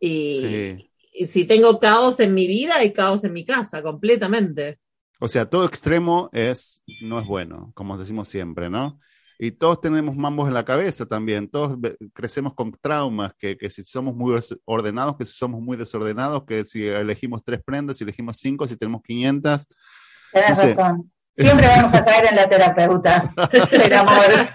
Y, 0.00 0.88
y 1.12 1.26
si 1.26 1.44
tengo 1.44 1.78
caos 1.78 2.20
en 2.20 2.32
mi 2.32 2.46
vida, 2.46 2.76
hay 2.76 2.92
caos 2.92 3.24
en 3.24 3.32
mi 3.32 3.44
casa, 3.44 3.82
completamente. 3.82 4.78
O 5.20 5.28
sea, 5.28 5.44
todo 5.44 5.66
extremo 5.66 6.30
es, 6.32 6.82
no 7.02 7.20
es 7.20 7.26
bueno, 7.26 7.72
como 7.74 7.98
decimos 7.98 8.26
siempre, 8.28 8.70
¿no? 8.70 8.98
Y 9.38 9.52
todos 9.52 9.80
tenemos 9.80 10.16
mambos 10.16 10.48
en 10.48 10.54
la 10.54 10.64
cabeza 10.64 11.06
también, 11.06 11.48
todos 11.48 11.78
crecemos 12.14 12.54
con 12.54 12.72
traumas, 12.72 13.32
que, 13.38 13.56
que 13.56 13.70
si 13.70 13.84
somos 13.84 14.14
muy 14.14 14.38
ordenados, 14.64 15.16
que 15.16 15.26
si 15.26 15.34
somos 15.34 15.60
muy 15.60 15.76
desordenados, 15.76 16.44
que 16.44 16.64
si 16.64 16.86
elegimos 16.86 17.44
tres 17.44 17.62
prendas, 17.62 17.98
si 17.98 18.04
elegimos 18.04 18.38
cinco, 18.38 18.66
si 18.66 18.76
tenemos 18.76 19.02
500. 19.02 19.66
Tienes 20.32 20.58
razón. 20.58 21.10
Siempre 21.36 21.66
vamos 21.68 21.94
a 21.94 22.04
caer 22.04 22.26
en 22.30 22.36
la 22.36 22.48
terapeuta 22.48 23.34
el 23.70 23.92
amor. 23.94 24.50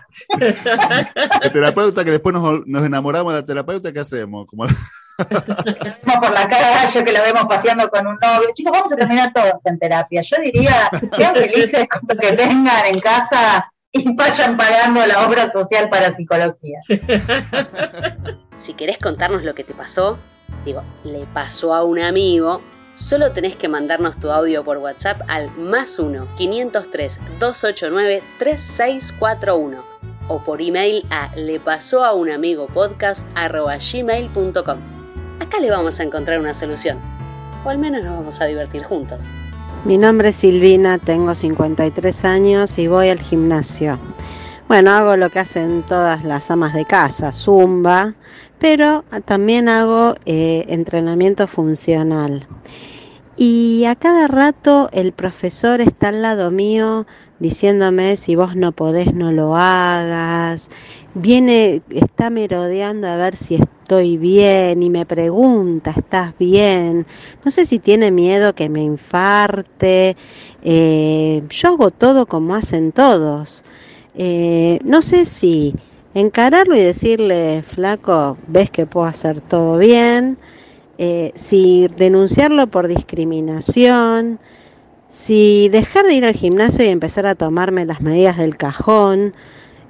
El 1.42 1.52
terapeuta 1.52 2.04
que 2.04 2.12
después 2.12 2.34
nos, 2.34 2.66
nos 2.66 2.86
enamoramos 2.86 3.34
de 3.34 3.40
la 3.40 3.46
terapeuta, 3.46 3.94
¿qué 3.94 4.00
hacemos? 4.00 4.46
Como 4.46 4.66
por 5.18 6.32
la 6.32 6.48
calle, 6.48 7.04
que 7.04 7.12
lo 7.12 7.22
vemos 7.22 7.46
paseando 7.48 7.90
con 7.90 8.08
un 8.08 8.18
novio. 8.22 8.50
Chicos, 8.54 8.74
vamos 8.74 8.92
a 8.92 8.96
terminar 8.96 9.32
todos 9.34 9.66
en 9.66 9.80
terapia. 9.80 10.22
Yo 10.22 10.38
diría, 10.44 10.90
sean 11.16 11.36
felices 11.36 11.86
con 11.90 12.02
lo 12.08 12.16
que 12.18 12.34
tengan 12.34 12.86
en 12.88 13.00
casa 13.00 13.72
y 13.92 14.14
vayan 14.14 14.58
pagando 14.58 15.06
la 15.06 15.26
obra 15.26 15.52
social 15.52 15.90
para 15.90 16.12
psicología. 16.12 16.80
Si 18.58 18.74
querés 18.74 18.98
contarnos 18.98 19.44
lo 19.44 19.56
que 19.56 19.64
te 19.64 19.74
pasó, 19.74 20.20
digo, 20.66 20.84
le 21.04 21.26
pasó 21.28 21.74
a 21.74 21.84
un 21.84 22.00
amigo, 22.00 22.62
solo 22.94 23.32
tenés 23.32 23.56
que 23.56 23.70
mandarnos 23.70 24.20
tu 24.20 24.30
audio 24.32 24.64
por 24.64 24.78
WhatsApp 24.78 25.22
al 25.28 25.56
más 25.58 25.98
1 26.00 26.36
503 26.36 27.20
289 27.40 28.24
3641 28.40 29.86
o 30.28 30.44
por 30.44 30.62
email 30.62 31.06
a 31.10 31.34
le 31.36 31.60
pasó 31.60 32.04
a 32.04 32.14
un 32.14 32.30
amigo 32.30 32.68
podcast. 32.68 33.26
Acá 35.40 35.60
le 35.60 35.70
vamos 35.70 36.00
a 36.00 36.04
encontrar 36.04 36.40
una 36.40 36.54
solución. 36.54 36.98
O 37.64 37.70
al 37.70 37.78
menos 37.78 38.04
nos 38.04 38.18
vamos 38.18 38.42
a 38.42 38.46
divertir 38.46 38.84
juntos. 38.84 39.24
Mi 39.86 39.98
nombre 39.98 40.30
es 40.30 40.36
Silvina, 40.36 40.98
tengo 40.98 41.36
53 41.36 42.26
años 42.26 42.78
y 42.78 42.88
voy 42.88 43.10
al 43.10 43.20
gimnasio. 43.20 44.00
Bueno, 44.68 44.92
hago 44.92 45.16
lo 45.16 45.30
que 45.30 45.40
hacen 45.40 45.84
todas 45.84 46.24
las 46.24 46.50
amas 46.50 46.74
de 46.74 46.86
casa, 46.86 47.32
zumba, 47.32 48.16
pero 48.58 49.06
también 49.26 49.70
hago 49.70 50.16
eh, 50.26 50.66
entrenamiento 50.70 51.48
funcional. 51.48 52.48
Y 53.38 53.86
a 53.86 53.96
cada 53.96 54.28
rato 54.28 54.90
el 54.92 55.12
profesor 55.12 55.82
está 55.82 56.08
al 56.08 56.22
lado 56.22 56.50
mío 56.52 57.06
diciéndome 57.40 58.16
si 58.18 58.36
vos 58.36 58.56
no 58.56 58.72
podés 58.72 59.14
no 59.14 59.32
lo 59.32 59.56
hagas. 59.56 60.70
Viene, 61.14 61.84
está 61.90 62.30
merodeando 62.30 63.08
a 63.08 63.18
ver 63.18 63.36
si 63.36 63.60
estoy 63.86 64.18
bien 64.18 64.82
y 64.82 64.90
me 64.90 65.06
pregunta, 65.06 65.94
¿estás 65.96 66.34
bien? 66.40 67.06
No 67.44 67.52
sé 67.52 67.68
si 67.68 67.78
tiene 67.78 68.10
miedo 68.10 68.56
que 68.56 68.68
me 68.68 68.82
infarte. 68.82 70.18
Eh, 70.64 71.44
yo 71.48 71.68
hago 71.68 71.92
todo 71.92 72.26
como 72.26 72.56
hacen 72.56 72.92
todos. 72.92 73.64
Eh, 74.16 74.80
no 74.84 75.04
sé 75.04 75.26
si 75.26 75.76
encararlo 76.16 76.76
y 76.76 76.80
decirle, 76.82 77.62
flaco, 77.62 78.40
ves 78.48 78.72
que 78.72 78.88
puedo 78.88 79.06
hacer 79.06 79.40
todo 79.40 79.78
bien, 79.78 80.40
eh, 80.98 81.32
si 81.36 81.88
denunciarlo 81.96 82.66
por 82.66 82.88
discriminación, 82.88 84.40
si 85.08 85.70
dejar 85.70 86.08
de 86.08 86.16
ir 86.16 86.26
al 86.26 86.34
gimnasio 86.34 86.84
y 86.84 86.88
empezar 86.88 87.28
a 87.28 87.36
tomarme 87.36 87.86
las 87.86 88.02
medidas 88.02 88.38
del 88.40 88.58
cajón, 88.58 89.36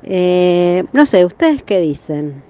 eh, 0.03 0.83
no 0.91 1.05
sé, 1.05 1.23
¿ustedes 1.23 1.63
qué 1.63 1.79
dicen? 1.79 2.43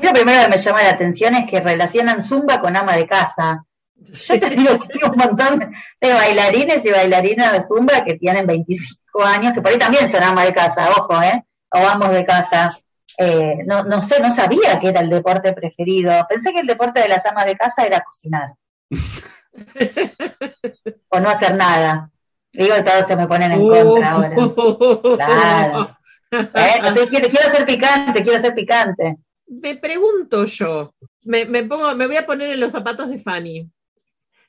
Lo 0.00 0.12
primero 0.12 0.42
que 0.42 0.48
me 0.48 0.58
llama 0.58 0.82
la 0.82 0.90
atención 0.90 1.34
es 1.34 1.46
que 1.46 1.60
relacionan 1.60 2.22
zumba 2.22 2.60
con 2.60 2.76
ama 2.76 2.96
de 2.96 3.06
casa. 3.06 3.64
Yo 3.96 4.40
te 4.40 4.50
digo 4.50 4.78
que 4.78 4.88
tengo 4.88 5.12
un 5.12 5.18
montón 5.18 5.72
de 6.00 6.12
bailarines 6.12 6.84
y 6.84 6.90
bailarinas 6.90 7.52
de 7.52 7.62
zumba 7.62 8.04
que 8.04 8.14
tienen 8.14 8.46
25 8.46 9.24
años, 9.24 9.52
que 9.52 9.62
por 9.62 9.70
ahí 9.70 9.78
también 9.78 10.10
son 10.10 10.22
ama 10.22 10.44
de 10.44 10.52
casa, 10.52 10.90
ojo, 10.90 11.22
¿eh? 11.22 11.44
O 11.70 11.78
amos 11.78 12.10
de 12.10 12.24
casa. 12.24 12.76
Eh, 13.18 13.58
no, 13.66 13.84
no 13.84 14.02
sé, 14.02 14.20
no 14.20 14.34
sabía 14.34 14.80
que 14.80 14.88
era 14.88 15.00
el 15.00 15.10
deporte 15.10 15.52
preferido. 15.52 16.12
Pensé 16.28 16.52
que 16.52 16.60
el 16.60 16.66
deporte 16.66 17.00
de 17.00 17.08
las 17.08 17.24
amas 17.26 17.46
de 17.46 17.56
casa 17.56 17.84
era 17.84 18.00
cocinar. 18.00 18.54
o 21.08 21.20
no 21.20 21.28
hacer 21.28 21.54
nada. 21.54 22.10
Digo 22.52 22.74
todos 22.84 23.06
se 23.06 23.16
me 23.16 23.26
ponen 23.26 23.52
en 23.52 23.68
contra 23.68 24.12
ahora. 24.12 24.36
Claro. 25.26 25.96
Eh, 26.30 27.06
quiero, 27.08 27.28
quiero 27.28 27.50
ser 27.50 27.64
picante, 27.64 28.24
quiero 28.24 28.40
ser 28.40 28.54
picante. 28.54 29.18
Me 29.60 29.76
pregunto 29.76 30.46
yo, 30.46 30.94
me, 31.22 31.44
me, 31.44 31.64
pongo, 31.64 31.94
me 31.94 32.06
voy 32.06 32.16
a 32.16 32.26
poner 32.26 32.50
en 32.50 32.60
los 32.60 32.72
zapatos 32.72 33.10
de 33.10 33.18
Fanny. 33.18 33.70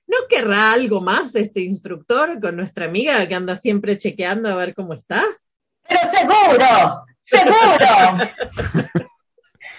¿No 0.07 0.17
querrá 0.29 0.73
algo 0.73 1.01
más 1.01 1.35
este 1.35 1.61
instructor 1.61 2.39
con 2.39 2.55
nuestra 2.55 2.85
amiga 2.85 3.27
que 3.27 3.35
anda 3.35 3.55
siempre 3.55 3.97
chequeando 3.97 4.49
a 4.49 4.55
ver 4.55 4.73
cómo 4.75 4.93
está? 4.93 5.23
Pero 5.87 5.99
seguro, 6.11 7.05
seguro. 7.19 8.23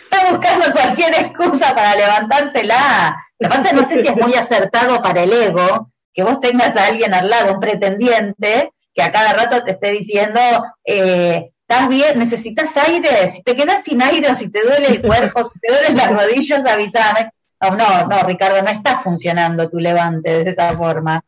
está 0.05 0.31
buscando 0.31 0.73
cualquier 0.73 1.15
excusa 1.15 1.75
para 1.75 1.97
levantársela. 1.97 3.17
Lo 3.39 3.49
que 3.49 3.57
pasa 3.57 3.73
no 3.73 3.89
sé 3.89 4.03
si 4.03 4.09
es 4.09 4.17
muy 4.17 4.35
acertado 4.35 5.03
para 5.03 5.23
el 5.23 5.33
ego 5.33 5.93
que 6.17 6.23
vos 6.23 6.41
tengas 6.41 6.75
a 6.77 6.87
alguien 6.87 7.13
al 7.13 7.29
lado, 7.29 7.53
un 7.53 7.61
pretendiente, 7.61 8.73
que 8.95 9.03
a 9.03 9.13
cada 9.13 9.35
rato 9.35 9.63
te 9.63 9.73
esté 9.73 9.93
diciendo, 9.93 10.41
eh, 10.83 11.51
¿estás 11.69 11.89
bien? 11.89 12.19
¿Necesitas 12.19 12.77
aire? 12.77 13.31
Si 13.33 13.43
te 13.43 13.57
quedas 13.57 13.83
sin 13.83 14.01
aire 14.01 14.31
o 14.31 14.35
si 14.35 14.49
te 14.51 14.63
duele 14.63 14.87
el 14.87 15.03
cuerpo, 15.03 15.45
si 15.45 15.59
te 15.59 15.73
duelen 15.73 15.97
las 15.97 16.13
rodillas, 16.13 16.65
avísame. 16.65 17.31
No, 17.61 17.77
no, 17.77 18.07
no, 18.07 18.23
Ricardo, 18.23 18.63
no 18.63 18.71
está 18.71 19.01
funcionando 19.01 19.69
tu 19.69 19.79
levante 19.79 20.45
de 20.45 20.51
esa 20.51 20.77
forma. 20.77 21.21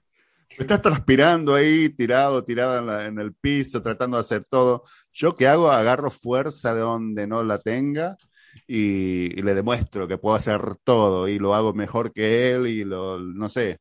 Estás 0.50 0.82
transpirando 0.82 1.54
ahí, 1.54 1.88
tirado, 1.88 2.44
tirado 2.44 3.00
en, 3.00 3.18
el 3.18 3.32
piso, 3.34 3.82
tratando 3.82 4.16
de 4.16 4.20
hacer 4.20 4.44
todo. 4.48 4.84
Yo 5.12 5.34
qué 5.34 5.48
hago, 5.48 5.70
agarro 5.70 6.10
fuerza 6.10 6.74
de 6.74 6.80
donde 6.80 7.26
no 7.26 7.42
la 7.42 7.58
tenga 7.58 8.16
y, 8.66 9.30
le 9.42 9.54
demuestro 9.54 10.06
que 10.06 10.18
puedo 10.18 10.36
hacer 10.36 10.76
todo 10.84 11.28
y 11.28 11.38
lo 11.38 11.54
hago 11.54 11.72
mejor 11.72 12.12
que 12.12 12.52
él 12.52 12.66
y 12.66 12.84
lo, 12.84 13.18
no 13.18 13.48
sé, 13.48 13.80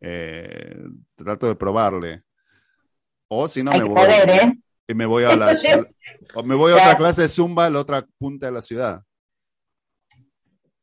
eh, 0.00 0.76
trato 1.14 1.46
de 1.46 1.54
probarle. 1.54 2.22
O 3.28 3.48
si 3.48 3.62
no, 3.62 3.72
me 3.72 3.84
voy, 3.84 4.08
¿eh? 4.10 4.61
Y 4.88 4.94
me 4.94 5.06
voy 5.06 5.24
a 5.24 5.36
la, 5.36 5.56
o 6.34 6.42
me 6.42 6.54
voy 6.54 6.72
a 6.72 6.76
otra 6.76 6.96
clase 6.96 7.22
de 7.22 7.28
zumba 7.28 7.66
a 7.66 7.70
la 7.70 7.80
otra 7.80 8.06
punta 8.18 8.46
de 8.46 8.52
la 8.52 8.62
ciudad. 8.62 9.02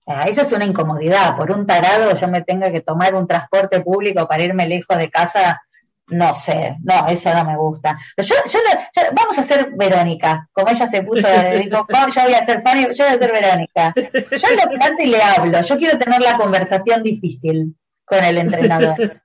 Ah, 0.08 0.24
eso 0.28 0.42
es 0.42 0.52
una 0.52 0.66
incomodidad. 0.66 1.36
Por 1.36 1.52
un 1.52 1.68
tarado 1.68 2.16
yo 2.16 2.28
me 2.28 2.42
tenga 2.42 2.72
que 2.72 2.82
tomar 2.82 3.14
un 3.14 3.28
transporte 3.28 3.80
público 3.82 4.28
para 4.28 4.44
irme 4.44 4.68
lejos 4.68 4.98
de 4.98 5.10
casa. 5.10 5.62
No 6.08 6.34
sé, 6.34 6.76
no, 6.82 7.08
eso 7.08 7.32
no 7.36 7.46
me 7.46 7.56
gusta. 7.56 7.96
Yo, 8.18 8.36
yo, 8.52 8.60
vamos 9.14 9.38
a 9.38 9.42
hacer 9.42 9.70
Verónica, 9.76 10.50
como 10.52 10.70
ella 10.70 10.88
se 10.88 11.04
puso, 11.04 11.28
dijo, 11.60 11.86
yo 11.88 12.24
voy 12.24 12.34
a 12.34 12.44
ser 12.44 12.64
Fanny, 12.64 12.88
yo 12.96 13.06
voy 13.06 13.14
a 13.14 13.20
ser 13.20 13.32
Verónica. 13.32 13.94
Yo 13.96 14.48
lo 14.56 14.80
canto 14.80 15.04
y 15.04 15.06
le 15.06 15.22
hablo, 15.22 15.62
yo 15.62 15.78
quiero 15.78 16.00
tener 16.00 16.20
la 16.20 16.36
conversación 16.36 17.04
difícil 17.04 17.76
con 18.06 18.24
el 18.24 18.40
entrenador. 18.40 19.22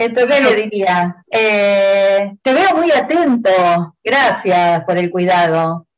Entonces 0.00 0.40
le 0.40 0.54
diría, 0.54 1.24
eh, 1.28 2.36
te 2.40 2.54
veo 2.54 2.76
muy 2.76 2.88
atento, 2.92 3.96
gracias 4.04 4.84
por 4.84 4.96
el 4.96 5.10
cuidado. 5.10 5.88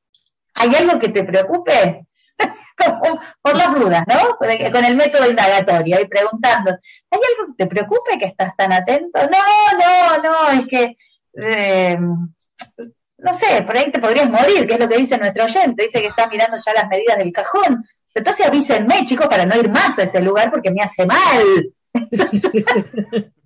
¿Hay 0.54 0.74
algo 0.74 0.98
que 0.98 1.10
te 1.10 1.22
preocupe? 1.22 2.06
por 3.42 3.56
las 3.58 3.74
dudas, 3.74 4.02
¿no? 4.08 4.38
Con 4.38 4.84
el 4.86 4.96
método 4.96 5.28
indagatorio 5.28 6.00
y 6.00 6.06
preguntando, 6.06 6.70
¿hay 7.10 7.20
algo 7.28 7.52
que 7.52 7.64
te 7.64 7.66
preocupe 7.66 8.18
que 8.18 8.28
estás 8.28 8.56
tan 8.56 8.72
atento? 8.72 9.20
No, 9.20 9.78
no, 9.78 10.22
no, 10.22 10.50
es 10.58 10.66
que, 10.66 10.96
eh, 11.38 11.98
no 11.98 13.34
sé, 13.34 13.62
por 13.64 13.76
ahí 13.76 13.92
te 13.92 14.00
podrías 14.00 14.30
morir, 14.30 14.66
que 14.66 14.72
es 14.72 14.80
lo 14.80 14.88
que 14.88 14.96
dice 14.96 15.18
nuestro 15.18 15.44
oyente, 15.44 15.84
dice 15.84 16.00
que 16.00 16.08
está 16.08 16.26
mirando 16.26 16.56
ya 16.56 16.72
las 16.72 16.88
medidas 16.88 17.18
del 17.18 17.32
cajón. 17.32 17.84
Entonces 18.14 18.46
avísenme, 18.46 19.04
chicos, 19.04 19.28
para 19.28 19.44
no 19.44 19.54
ir 19.56 19.68
más 19.68 19.98
a 19.98 20.04
ese 20.04 20.22
lugar 20.22 20.50
porque 20.50 20.70
me 20.70 20.80
hace 20.80 21.04
mal. 21.04 21.44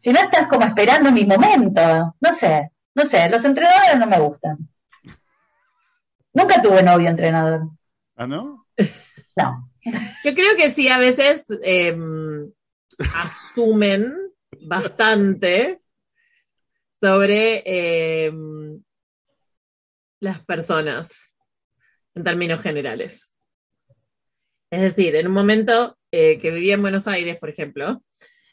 si 0.00 0.12
no 0.12 0.20
estás 0.20 0.48
como 0.48 0.64
esperando 0.64 1.12
mi 1.12 1.24
momento, 1.24 2.16
no 2.18 2.32
sé, 2.34 2.70
no 2.94 3.04
sé, 3.04 3.28
los 3.28 3.44
entrenadores 3.44 3.98
no 3.98 4.06
me 4.06 4.18
gustan. 4.18 4.58
Nunca 6.32 6.62
tuve 6.62 6.82
novio 6.82 7.08
entrenador. 7.08 7.68
¿Ah, 8.16 8.26
no? 8.26 8.66
No. 9.36 9.70
Yo 10.24 10.34
creo 10.34 10.56
que 10.56 10.70
sí, 10.70 10.88
a 10.88 10.98
veces 10.98 11.46
em, 11.62 12.50
asumen 13.14 14.14
bastante 14.62 15.80
sobre 17.00 17.62
em, 18.26 18.82
las 20.20 20.44
personas 20.44 21.32
en 22.14 22.24
términos 22.24 22.60
generales. 22.62 23.34
Es 24.70 24.82
decir, 24.82 25.16
en 25.16 25.26
un 25.26 25.32
momento 25.32 25.98
eh, 26.10 26.38
que 26.38 26.50
vivía 26.50 26.74
en 26.74 26.82
Buenos 26.82 27.06
Aires, 27.06 27.38
por 27.38 27.48
ejemplo, 27.48 28.02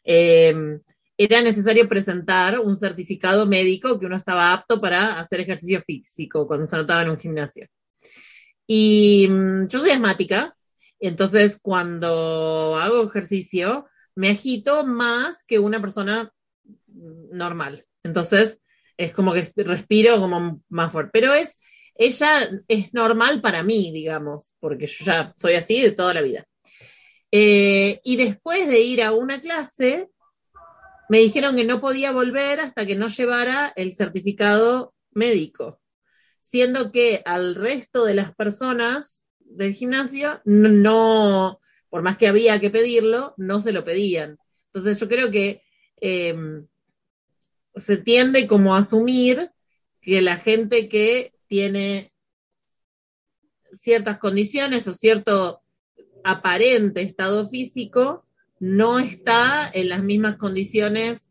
em, 0.04 0.82
era 1.18 1.42
necesario 1.42 1.90
presentar 1.90 2.60
un 2.60 2.78
certificado 2.78 3.46
médico 3.46 4.00
que 4.00 4.06
uno 4.06 4.16
estaba 4.16 4.54
apto 4.54 4.80
para 4.80 5.20
hacer 5.20 5.42
ejercicio 5.42 5.82
físico 5.82 6.46
cuando 6.48 6.66
se 6.66 6.76
anotaba 6.76 7.02
en 7.02 7.10
un 7.10 7.18
gimnasio. 7.18 7.68
Y 8.68 9.28
mm, 9.30 9.68
yo 9.68 9.80
soy 9.80 9.92
asmática, 9.92 10.56
entonces 11.00 11.58
cuando 11.62 12.78
hago 12.78 13.04
ejercicio 13.04 13.88
me 14.16 14.30
agito 14.30 14.86
más 14.86 15.44
que 15.46 15.60
una 15.60 15.80
persona 15.80 16.32
normal. 16.88 17.86
Entonces 18.04 18.60
es 18.98 19.14
como 19.14 19.34
que 19.34 19.48
respiro 19.58 20.20
como 20.20 20.62
más 20.70 20.92
fuerte. 20.92 21.12
Pero 21.14 21.34
es, 21.34 21.58
ella 21.96 22.50
es 22.68 22.94
normal 22.94 23.42
para 23.42 23.64
mí, 23.64 23.92
digamos, 23.92 24.56
porque 24.60 24.88
yo 24.88 25.06
ya 25.06 25.34
soy 25.38 25.54
así 25.56 25.82
de 25.82 25.92
toda 25.92 26.14
la 26.16 26.22
vida. 26.22 26.48
Eh, 27.32 28.00
y 28.04 28.16
después 28.18 28.68
de 28.68 28.80
ir 28.80 29.04
a 29.04 29.12
una 29.12 29.42
clase, 29.42 30.10
me 31.10 31.20
dijeron 31.20 31.56
que 31.56 31.66
no 31.66 31.80
podía 31.80 32.12
volver 32.12 32.60
hasta 32.60 32.86
que 32.86 32.96
no 32.96 33.08
llevara 33.08 33.74
el 33.76 33.96
certificado 33.96 34.94
médico 35.12 35.80
siendo 36.48 36.94
que 36.94 37.22
al 37.26 37.56
resto 37.56 38.06
de 38.06 38.16
las 38.16 38.34
personas 38.34 39.26
del 39.40 39.74
gimnasio 39.74 40.40
no, 40.46 41.60
por 41.90 42.04
más 42.04 42.18
que 42.18 42.30
había 42.30 42.62
que 42.62 42.70
pedirlo, 42.70 43.34
no 43.36 43.60
se 43.60 43.74
lo 43.74 43.84
pedían. 43.84 44.38
Entonces 44.68 44.98
yo 44.98 45.10
creo 45.10 45.30
que 45.30 45.62
em, 45.98 46.66
se 47.76 47.98
tiende 47.98 48.48
como 48.48 48.76
a 48.76 48.78
asumir 48.78 49.52
que 50.00 50.22
la 50.22 50.38
gente 50.38 50.88
que 50.88 51.34
tiene 51.48 52.14
ciertas 53.74 54.18
condiciones 54.18 54.88
o 54.88 54.94
cierto 54.94 55.62
aparente 56.24 57.02
estado 57.02 57.50
físico 57.50 58.26
no 58.60 59.00
está 59.00 59.70
en 59.74 59.90
las 59.90 60.04
mismas 60.04 60.38
condiciones 60.38 61.30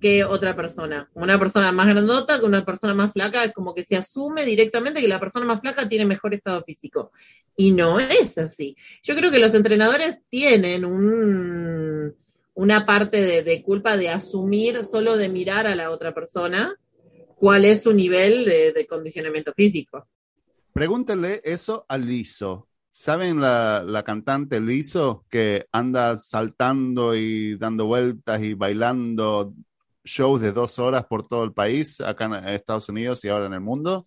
que 0.00 0.24
otra 0.24 0.54
persona. 0.54 1.08
Una 1.14 1.38
persona 1.38 1.72
más 1.72 1.88
grandota 1.88 2.38
que 2.38 2.44
una 2.44 2.64
persona 2.64 2.92
más 2.92 3.12
flaca, 3.12 3.50
como 3.52 3.74
que 3.74 3.84
se 3.84 3.96
asume 3.96 4.44
directamente 4.44 5.00
que 5.00 5.08
la 5.08 5.20
persona 5.20 5.46
más 5.46 5.60
flaca 5.60 5.88
tiene 5.88 6.04
mejor 6.04 6.34
estado 6.34 6.62
físico. 6.62 7.10
Y 7.56 7.70
no 7.70 7.98
es 7.98 8.36
así. 8.36 8.76
Yo 9.02 9.14
creo 9.16 9.30
que 9.30 9.38
los 9.38 9.54
entrenadores 9.54 10.20
tienen 10.28 10.84
un, 10.84 12.14
una 12.52 12.84
parte 12.84 13.22
de, 13.22 13.42
de 13.42 13.62
culpa 13.62 13.96
de 13.96 14.10
asumir 14.10 14.84
solo 14.84 15.16
de 15.16 15.28
mirar 15.28 15.66
a 15.66 15.74
la 15.74 15.90
otra 15.90 16.12
persona 16.12 16.76
cuál 17.36 17.64
es 17.64 17.82
su 17.82 17.92
nivel 17.92 18.44
de, 18.44 18.72
de 18.72 18.86
condicionamiento 18.86 19.52
físico. 19.54 20.06
Pregúntenle 20.72 21.40
eso 21.44 21.86
a 21.88 21.96
Lizo. 21.96 22.68
¿Saben 22.96 23.40
la, 23.40 23.82
la 23.84 24.04
cantante 24.04 24.60
Lizo 24.60 25.26
que 25.28 25.66
anda 25.72 26.16
saltando 26.16 27.16
y 27.16 27.56
dando 27.56 27.86
vueltas 27.86 28.40
y 28.42 28.54
bailando 28.54 29.52
shows 30.04 30.40
de 30.40 30.52
dos 30.52 30.78
horas 30.78 31.04
por 31.06 31.26
todo 31.26 31.42
el 31.42 31.52
país, 31.52 32.00
acá 32.00 32.26
en 32.26 32.48
Estados 32.48 32.88
Unidos 32.88 33.24
y 33.24 33.28
ahora 33.28 33.46
en 33.46 33.54
el 33.54 33.60
mundo? 33.60 34.06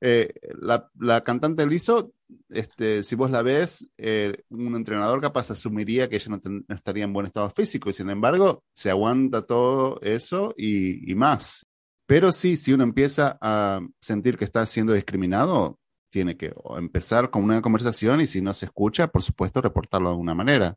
Eh, 0.00 0.32
la, 0.60 0.88
la, 1.00 1.24
cantante 1.24 1.66
Lizo, 1.66 2.12
este, 2.48 3.02
si 3.02 3.16
vos 3.16 3.30
la 3.32 3.42
ves, 3.42 3.88
eh, 3.98 4.44
un 4.50 4.76
entrenador 4.76 5.20
capaz 5.20 5.50
asumiría 5.50 6.08
que 6.08 6.16
ella 6.16 6.38
no, 6.44 6.64
estaría 6.74 7.04
en 7.04 7.12
buen 7.12 7.26
estado 7.26 7.50
físico 7.50 7.90
y 7.90 7.92
sin 7.92 8.08
embargo 8.08 8.62
se 8.72 8.90
aguanta 8.90 9.42
todo 9.42 10.00
eso 10.00 10.54
y 10.56 11.12
más. 11.16 11.66
Pero 12.06 12.30
sí, 12.30 12.56
si 12.56 12.72
uno 12.72 12.84
empieza 12.84 13.36
a 13.40 13.80
sentir 14.00 14.36
que 14.38 14.44
está 14.44 14.64
siendo 14.66 14.92
discriminado, 14.92 15.78
tiene 16.12 16.36
que 16.36 16.52
empezar 16.76 17.30
con 17.30 17.42
una 17.42 17.62
conversación 17.62 18.20
y 18.20 18.26
si 18.26 18.42
no 18.42 18.52
se 18.52 18.66
escucha, 18.66 19.08
por 19.08 19.22
supuesto, 19.22 19.62
reportarlo 19.62 20.10
de 20.10 20.12
alguna 20.12 20.34
manera. 20.34 20.76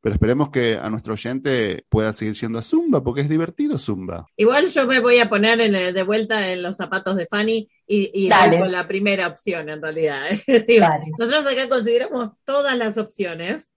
Pero 0.00 0.14
esperemos 0.14 0.50
que 0.50 0.78
a 0.80 0.88
nuestro 0.88 1.12
oyente 1.12 1.84
pueda 1.90 2.12
seguir 2.14 2.36
siendo 2.36 2.58
a 2.58 2.62
Zumba, 2.62 3.02
porque 3.02 3.20
es 3.20 3.28
divertido 3.28 3.78
Zumba. 3.78 4.26
Igual 4.36 4.68
yo 4.68 4.86
me 4.86 5.00
voy 5.00 5.18
a 5.18 5.28
poner 5.28 5.60
en, 5.60 5.92
de 5.92 6.02
vuelta 6.04 6.52
en 6.52 6.62
los 6.62 6.76
zapatos 6.76 7.16
de 7.16 7.26
Fanny 7.26 7.68
y, 7.86 8.10
y 8.14 8.30
con 8.30 8.72
la 8.72 8.88
primera 8.88 9.26
opción, 9.26 9.68
en 9.68 9.82
realidad. 9.82 10.30
Digo, 10.66 10.86
nosotros 11.18 11.52
acá 11.52 11.68
consideramos 11.68 12.30
todas 12.44 12.78
las 12.78 12.96
opciones, 12.96 13.70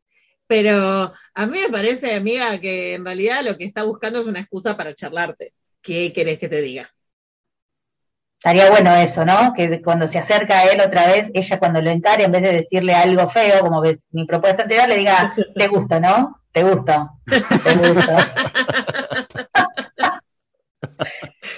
pero 0.47 1.11
a 1.33 1.45
mí 1.47 1.59
me 1.59 1.69
parece, 1.69 2.13
amiga, 2.13 2.57
que 2.61 2.93
en 2.93 3.03
realidad 3.03 3.43
lo 3.43 3.57
que 3.57 3.65
está 3.65 3.83
buscando 3.83 4.21
es 4.21 4.27
una 4.27 4.41
excusa 4.41 4.77
para 4.77 4.95
charlarte. 4.95 5.53
¿Qué 5.81 6.13
querés 6.13 6.39
que 6.39 6.47
te 6.47 6.61
diga? 6.61 6.93
Estaría 8.43 8.69
bueno 8.69 8.93
eso, 8.93 9.23
¿no? 9.23 9.53
Que 9.53 9.81
cuando 9.81 10.05
se 10.05 10.19
acerca 10.19 10.59
a 10.59 10.63
él 10.65 10.81
otra 10.81 11.07
vez, 11.07 11.31
ella 11.33 11.59
cuando 11.59 11.81
lo 11.81 11.89
encare, 11.89 12.25
en 12.25 12.31
vez 12.33 12.41
de 12.41 12.51
decirle 12.51 12.93
algo 12.93 13.29
feo, 13.29 13.61
como 13.61 13.79
ves 13.79 14.05
mi 14.11 14.25
propuesta 14.25 14.63
anterior, 14.63 14.89
le 14.89 14.97
diga, 14.97 15.33
te 15.55 15.67
gusta, 15.69 16.01
¿no? 16.01 16.41
Te 16.51 16.61
gusta. 16.61 17.09
Te 17.25 17.75
gusta. 17.75 18.33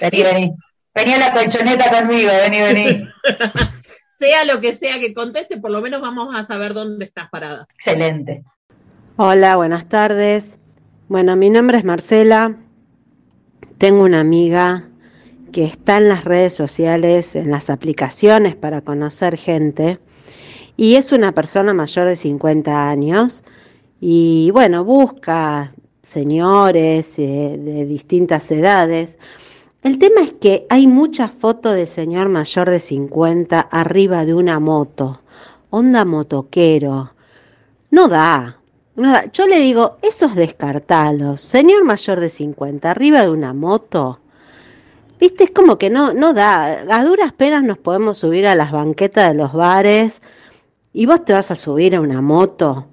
vení, 0.00 0.22
vení. 0.22 0.54
Vení 0.94 1.14
a 1.14 1.18
la 1.18 1.32
colchoneta 1.32 1.90
conmigo, 1.90 2.30
vení, 2.30 2.60
vení. 2.60 3.08
sea 4.08 4.44
lo 4.44 4.60
que 4.60 4.72
sea 4.72 5.00
que 5.00 5.12
conteste, 5.12 5.56
por 5.56 5.72
lo 5.72 5.80
menos 5.80 6.00
vamos 6.00 6.36
a 6.36 6.46
saber 6.46 6.72
dónde 6.72 7.06
estás 7.06 7.28
parada. 7.30 7.66
Excelente. 7.74 8.44
Hola, 9.16 9.56
buenas 9.56 9.88
tardes. 9.88 10.56
Bueno, 11.08 11.34
mi 11.34 11.50
nombre 11.50 11.78
es 11.78 11.84
Marcela. 11.84 12.54
Tengo 13.76 14.04
una 14.04 14.20
amiga 14.20 14.84
que 15.56 15.64
está 15.64 15.96
en 15.96 16.10
las 16.10 16.26
redes 16.26 16.52
sociales, 16.52 17.34
en 17.34 17.50
las 17.50 17.70
aplicaciones 17.70 18.54
para 18.54 18.82
conocer 18.82 19.38
gente, 19.38 19.98
y 20.76 20.96
es 20.96 21.12
una 21.12 21.32
persona 21.32 21.72
mayor 21.72 22.06
de 22.06 22.16
50 22.16 22.90
años, 22.90 23.42
y 23.98 24.50
bueno, 24.50 24.84
busca 24.84 25.72
señores 26.02 27.18
eh, 27.18 27.56
de 27.58 27.86
distintas 27.86 28.50
edades. 28.50 29.16
El 29.82 29.98
tema 29.98 30.20
es 30.20 30.34
que 30.34 30.66
hay 30.68 30.86
muchas 30.86 31.30
fotos 31.30 31.74
de 31.74 31.86
señor 31.86 32.28
mayor 32.28 32.68
de 32.68 32.78
50 32.78 33.58
arriba 33.58 34.26
de 34.26 34.34
una 34.34 34.60
moto, 34.60 35.22
onda 35.70 36.04
motoquero. 36.04 37.12
No 37.90 38.08
da, 38.08 38.58
no 38.94 39.10
da. 39.10 39.32
Yo 39.32 39.46
le 39.46 39.58
digo, 39.60 39.96
esos 40.02 40.34
descartalos, 40.34 41.40
señor 41.40 41.82
mayor 41.84 42.20
de 42.20 42.28
50 42.28 42.90
arriba 42.90 43.22
de 43.22 43.30
una 43.30 43.54
moto 43.54 44.20
Viste, 45.18 45.44
es 45.44 45.50
como 45.50 45.78
que 45.78 45.90
no, 45.90 46.12
no 46.12 46.32
da. 46.32 46.84
A 46.90 47.04
duras 47.04 47.32
penas 47.32 47.62
nos 47.62 47.78
podemos 47.78 48.18
subir 48.18 48.46
a 48.46 48.54
las 48.54 48.72
banquetas 48.72 49.28
de 49.28 49.34
los 49.34 49.52
bares 49.52 50.20
y 50.92 51.06
vos 51.06 51.24
te 51.24 51.32
vas 51.32 51.50
a 51.50 51.56
subir 51.56 51.96
a 51.96 52.00
una 52.00 52.20
moto. 52.20 52.88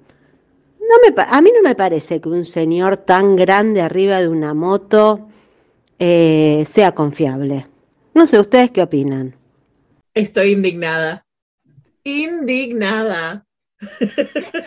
No 0.80 0.96
me, 1.02 1.22
a 1.22 1.40
mí 1.40 1.50
no 1.54 1.62
me 1.62 1.74
parece 1.74 2.20
que 2.20 2.28
un 2.28 2.44
señor 2.44 2.98
tan 2.98 3.36
grande 3.36 3.82
arriba 3.82 4.20
de 4.20 4.28
una 4.28 4.54
moto 4.54 5.28
eh, 5.98 6.64
sea 6.66 6.92
confiable. 6.92 7.66
No 8.14 8.26
sé, 8.26 8.38
¿ustedes 8.38 8.70
qué 8.70 8.82
opinan? 8.82 9.34
Estoy 10.14 10.52
indignada. 10.52 11.26
Indignada. 12.04 13.46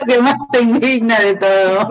que 0.07 0.19
más 0.19 0.35
te 0.51 0.61
indigna 0.61 1.19
de 1.19 1.35
todo. 1.35 1.89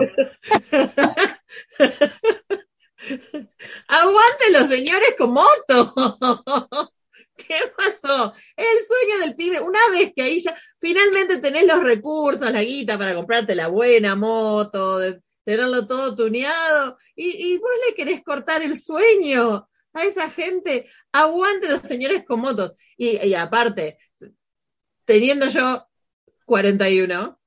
Aguante 3.87 4.51
los 4.51 4.69
señores 4.69 5.15
con 5.17 5.31
moto. 5.31 5.93
¿Qué 7.35 7.55
pasó? 7.75 8.33
El 8.55 8.77
sueño 8.87 9.19
del 9.19 9.35
pibe, 9.35 9.59
una 9.59 9.79
vez 9.91 10.11
que 10.15 10.23
ahí 10.23 10.39
ya 10.39 10.57
finalmente 10.79 11.37
tenés 11.37 11.65
los 11.65 11.83
recursos, 11.83 12.51
la 12.51 12.63
guita 12.63 12.97
para 12.97 13.15
comprarte 13.15 13.55
la 13.55 13.67
buena 13.67 14.15
moto, 14.15 14.97
de 14.97 15.21
tenerlo 15.43 15.87
todo 15.87 16.15
tuneado, 16.15 16.97
y, 17.15 17.57
vos 17.57 17.69
le 17.87 17.95
querés 17.95 18.23
cortar 18.23 18.61
el 18.63 18.79
sueño 18.79 19.69
a 19.93 20.03
esa 20.03 20.29
gente, 20.29 20.89
aguante 21.11 21.67
los 21.69 21.81
señores 21.81 22.23
con 22.25 22.41
motos. 22.41 22.73
Y, 22.97 23.17
y 23.25 23.33
aparte, 23.33 23.97
teniendo 25.05 25.47
yo 25.47 25.87
41, 26.45 27.39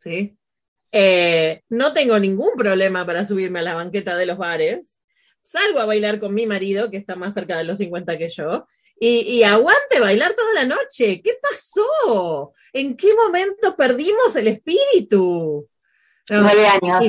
¿sí? 0.00 0.36
Eh, 0.96 1.62
no 1.70 1.92
tengo 1.92 2.20
ningún 2.20 2.52
problema 2.56 3.04
para 3.04 3.24
subirme 3.24 3.58
a 3.58 3.62
la 3.62 3.74
banqueta 3.74 4.16
de 4.16 4.26
los 4.26 4.38
bares. 4.38 5.00
Salgo 5.42 5.80
a 5.80 5.86
bailar 5.86 6.20
con 6.20 6.32
mi 6.32 6.46
marido, 6.46 6.88
que 6.88 6.98
está 6.98 7.16
más 7.16 7.34
cerca 7.34 7.58
de 7.58 7.64
los 7.64 7.78
50 7.78 8.16
que 8.16 8.28
yo, 8.28 8.68
y, 9.00 9.22
y, 9.22 9.42
aguante 9.42 9.98
bailar 9.98 10.34
toda 10.34 10.54
la 10.54 10.64
noche. 10.64 11.20
¿Qué 11.20 11.36
pasó? 11.42 12.52
¿En 12.72 12.96
qué 12.96 13.12
momento 13.12 13.74
perdimos 13.74 14.36
el 14.36 14.46
espíritu? 14.46 15.68
No, 16.30 16.42
nueve 16.42 16.64
años. 16.64 17.04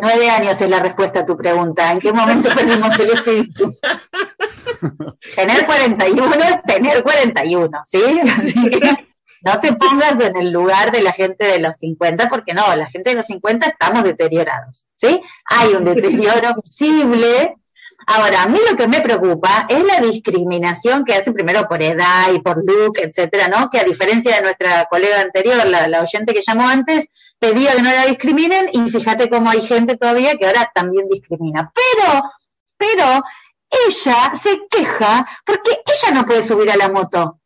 Nueve 0.00 0.30
años 0.30 0.58
es 0.58 0.70
la 0.70 0.80
respuesta 0.80 1.20
a 1.20 1.26
tu 1.26 1.36
pregunta. 1.36 1.92
¿En 1.92 1.98
qué 1.98 2.14
momento 2.14 2.48
perdimos 2.54 2.98
el 2.98 3.10
espíritu? 3.10 3.76
tener 5.36 5.66
41 5.66 6.34
es 6.36 6.62
tener 6.62 7.02
41, 7.02 7.82
¿sí? 7.84 8.02
Así 8.34 8.70
que 8.70 9.15
no 9.42 9.60
te 9.60 9.72
pongas 9.74 10.20
en 10.20 10.36
el 10.36 10.50
lugar 10.50 10.92
de 10.92 11.02
la 11.02 11.12
gente 11.12 11.46
de 11.46 11.58
los 11.58 11.76
50, 11.76 12.28
porque 12.28 12.54
no, 12.54 12.74
la 12.74 12.86
gente 12.90 13.10
de 13.10 13.16
los 13.16 13.26
50 13.26 13.66
estamos 13.66 14.04
deteriorados, 14.04 14.86
¿sí? 14.96 15.20
Hay 15.46 15.74
un 15.74 15.84
deterioro 15.84 16.54
visible. 16.62 17.56
Ahora, 18.06 18.42
a 18.42 18.46
mí 18.46 18.58
lo 18.70 18.76
que 18.76 18.86
me 18.86 19.00
preocupa 19.00 19.66
es 19.68 19.84
la 19.84 20.00
discriminación 20.00 21.04
que 21.04 21.14
hace 21.14 21.32
primero 21.32 21.66
por 21.66 21.82
edad 21.82 22.32
y 22.32 22.40
por 22.40 22.64
look, 22.64 22.98
etcétera, 22.98 23.48
¿no? 23.48 23.68
Que 23.70 23.80
a 23.80 23.84
diferencia 23.84 24.36
de 24.36 24.42
nuestra 24.42 24.84
colega 24.86 25.20
anterior, 25.20 25.66
la, 25.66 25.88
la 25.88 26.02
oyente 26.02 26.34
que 26.34 26.42
llamó 26.46 26.68
antes, 26.68 27.08
pedía 27.38 27.74
que 27.74 27.82
no 27.82 27.90
la 27.90 28.06
discriminen 28.06 28.68
y 28.72 28.90
fíjate 28.90 29.28
cómo 29.28 29.50
hay 29.50 29.62
gente 29.62 29.96
todavía 29.96 30.36
que 30.36 30.46
ahora 30.46 30.70
también 30.74 31.08
discrimina. 31.08 31.72
Pero, 31.74 32.22
pero, 32.76 33.22
ella 33.70 34.32
se 34.40 34.66
queja 34.70 35.26
porque 35.44 35.70
ella 35.86 36.14
no 36.14 36.26
puede 36.26 36.42
subir 36.42 36.70
a 36.70 36.76
la 36.76 36.88
moto. 36.88 37.40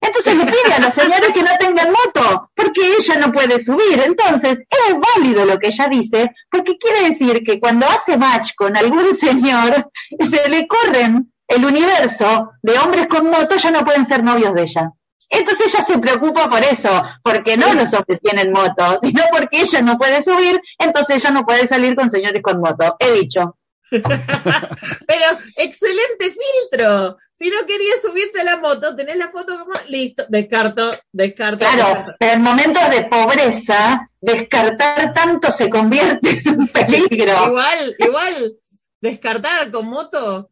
Entonces 0.00 0.36
le 0.36 0.44
pide 0.44 0.74
a 0.76 0.80
los 0.80 0.94
señores 0.94 1.32
que 1.32 1.42
no 1.42 1.50
tengan 1.58 1.88
moto, 1.90 2.50
porque 2.54 2.80
ella 2.98 3.16
no 3.16 3.32
puede 3.32 3.62
subir. 3.62 4.00
Entonces, 4.04 4.58
es 4.58 4.94
válido 5.16 5.44
lo 5.44 5.58
que 5.58 5.68
ella 5.68 5.88
dice, 5.88 6.30
porque 6.50 6.76
quiere 6.76 7.10
decir 7.10 7.42
que 7.42 7.58
cuando 7.58 7.86
hace 7.86 8.16
match 8.16 8.52
con 8.56 8.76
algún 8.76 9.16
señor, 9.16 9.90
se 10.20 10.48
le 10.48 10.66
corren 10.66 11.32
el 11.48 11.64
universo 11.64 12.50
de 12.62 12.78
hombres 12.78 13.06
con 13.08 13.30
moto, 13.30 13.56
ya 13.56 13.70
no 13.70 13.84
pueden 13.84 14.06
ser 14.06 14.22
novios 14.22 14.54
de 14.54 14.62
ella. 14.62 14.92
Entonces 15.30 15.74
ella 15.74 15.84
se 15.84 15.98
preocupa 15.98 16.48
por 16.48 16.62
eso, 16.62 17.02
porque 17.22 17.56
no 17.56 17.74
los 17.74 17.92
hombres 17.92 18.18
tienen 18.22 18.52
moto, 18.52 18.98
sino 19.02 19.22
porque 19.30 19.60
ella 19.60 19.82
no 19.82 19.98
puede 19.98 20.22
subir, 20.22 20.60
entonces 20.78 21.16
ella 21.16 21.30
no 21.30 21.44
puede 21.44 21.66
salir 21.66 21.94
con 21.94 22.10
señores 22.10 22.40
con 22.42 22.60
moto. 22.60 22.96
He 22.98 23.12
dicho. 23.12 23.57
Pero 23.90 25.38
excelente 25.56 26.32
filtro. 26.32 27.16
Si 27.32 27.48
no 27.50 27.64
querías 27.66 28.02
subirte 28.02 28.40
a 28.40 28.44
la 28.44 28.56
moto, 28.56 28.96
tenés 28.96 29.16
la 29.16 29.30
foto 29.30 29.58
como 29.60 29.72
listo, 29.88 30.24
descarto, 30.28 30.90
descarto. 31.12 31.58
Claro, 31.58 31.84
descarto. 31.86 32.12
pero 32.18 32.32
en 32.32 32.42
momentos 32.42 32.90
de 32.90 33.04
pobreza, 33.04 34.10
descartar 34.20 35.12
tanto 35.14 35.52
se 35.52 35.70
convierte 35.70 36.40
en 36.44 36.62
un 36.62 36.68
peligro. 36.68 37.32
Igual, 37.46 37.96
igual, 37.96 38.56
descartar 39.00 39.70
con 39.70 39.86
moto, 39.86 40.50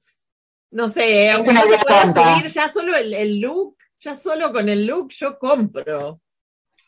no 0.70 0.88
sé, 0.88 1.33
aunque 1.33 1.53
no 1.53 1.62
te 1.62 1.79
puedas 1.79 2.14
subir, 2.14 2.53
ya 2.53 2.68
solo 2.68 2.94
el, 2.94 3.12
el 3.14 3.40
look, 3.40 3.77
ya 3.99 4.14
solo 4.14 4.53
con 4.53 4.68
el 4.68 4.87
look 4.87 5.11
yo 5.11 5.40
compro. 5.40 6.20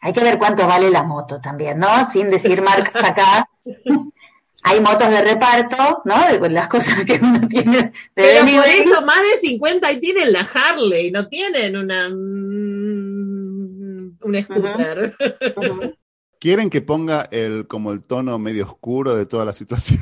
Hay 0.00 0.12
que 0.12 0.22
ver 0.22 0.38
cuánto 0.38 0.64
vale 0.66 0.90
la 0.90 1.02
moto 1.02 1.40
también, 1.40 1.78
¿no? 1.78 2.08
Sin 2.12 2.30
decir 2.30 2.62
marcas 2.62 3.04
acá. 3.04 3.48
hay 4.68 4.81
motos 4.81 5.09
de 5.09 5.22
reparto, 5.22 6.02
¿no? 6.04 6.38
De 6.38 6.50
las 6.50 6.68
cosas 6.68 7.04
que 7.04 7.18
uno 7.22 7.46
tiene 7.48 7.76
de 7.78 7.92
Pero 8.14 8.40
por 8.44 8.66
eso 8.66 9.07
más 9.07 9.20
de 9.22 9.48
50 9.48 9.92
y 9.92 10.00
tienen 10.00 10.33
la 10.33 10.40
Harley, 10.40 11.11
no 11.11 11.26
tienen 11.28 11.76
una 11.76 12.09
mm, 12.09 14.18
un 14.20 14.42
scooter. 14.42 15.14
¿Quieren 16.40 16.70
que 16.70 16.83
ponga 16.83 17.28
el 17.33 17.66
como 17.66 17.90
el 17.92 18.04
tono 18.04 18.38
medio 18.38 18.64
oscuro 18.64 19.16
de 19.16 19.26
toda 19.26 19.44
la 19.44 19.52
situación? 19.52 19.98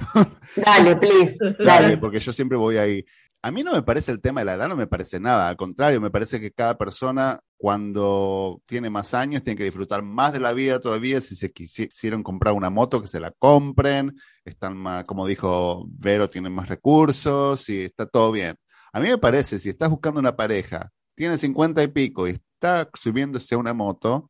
Dale, 0.57 0.97
please, 0.97 1.39
Dale, 1.59 1.65
dale. 1.65 1.97
porque 1.97 2.21
yo 2.21 2.33
siempre 2.33 2.59
voy 2.59 2.77
ahí. 2.77 3.05
A 3.47 3.53
mí 3.53 3.63
no 3.63 3.71
me 3.73 3.83
parece 3.83 4.11
el 4.11 4.21
tema 4.21 4.41
de 4.41 4.47
la 4.47 4.55
edad, 4.55 4.69
no 4.69 4.75
me 4.75 4.89
parece 4.89 5.21
nada. 5.21 5.49
Al 5.49 5.57
contrario, 5.57 6.01
me 6.01 6.11
parece 6.11 6.41
que 6.41 6.51
cada 6.51 6.77
persona, 6.77 7.39
cuando 7.57 8.61
tiene 8.67 8.91
más 8.91 9.15
años, 9.15 9.45
tiene 9.45 9.57
que 9.57 9.63
disfrutar 9.63 10.03
más 10.03 10.33
de 10.33 10.41
la 10.41 10.53
vida 10.53 10.81
todavía. 10.81 11.21
Si 11.21 11.37
se 11.37 11.53
quisi- 11.55 11.87
quisieron 11.89 12.25
comprar 12.25 12.55
una 12.55 12.71
moto, 12.71 13.01
que 13.01 13.07
se 13.07 13.21
la 13.21 13.31
compren. 13.31 14.17
Están 14.45 14.77
más, 14.77 15.05
como 15.05 15.29
dijo 15.29 15.87
Vero, 15.91 16.29
tienen 16.29 16.53
más 16.55 16.69
recursos 16.69 17.69
y 17.69 17.85
está 17.85 18.07
todo 18.07 18.33
bien. 18.33 18.57
A 18.93 18.99
mí 18.99 19.09
me 19.11 19.19
parece, 19.19 19.61
si 19.61 19.69
estás 19.69 19.91
buscando 19.91 20.19
una 20.19 20.35
pareja, 20.35 20.91
tiene 21.15 21.39
50 21.39 21.85
y 21.85 21.89
pico 21.89 22.27
y 22.27 22.33
está 22.33 22.89
subiéndose 22.95 23.55
a 23.55 23.59
una 23.59 23.73
moto, 23.73 24.29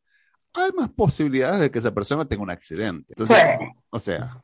hay 0.62 0.72
más 0.72 0.90
posibilidades 0.90 1.60
de 1.60 1.70
que 1.70 1.78
esa 1.78 1.92
persona 1.94 2.24
tenga 2.26 2.42
un 2.42 2.50
accidente. 2.50 3.14
Entonces, 3.16 3.36
o 3.90 3.98
sea, 3.98 4.42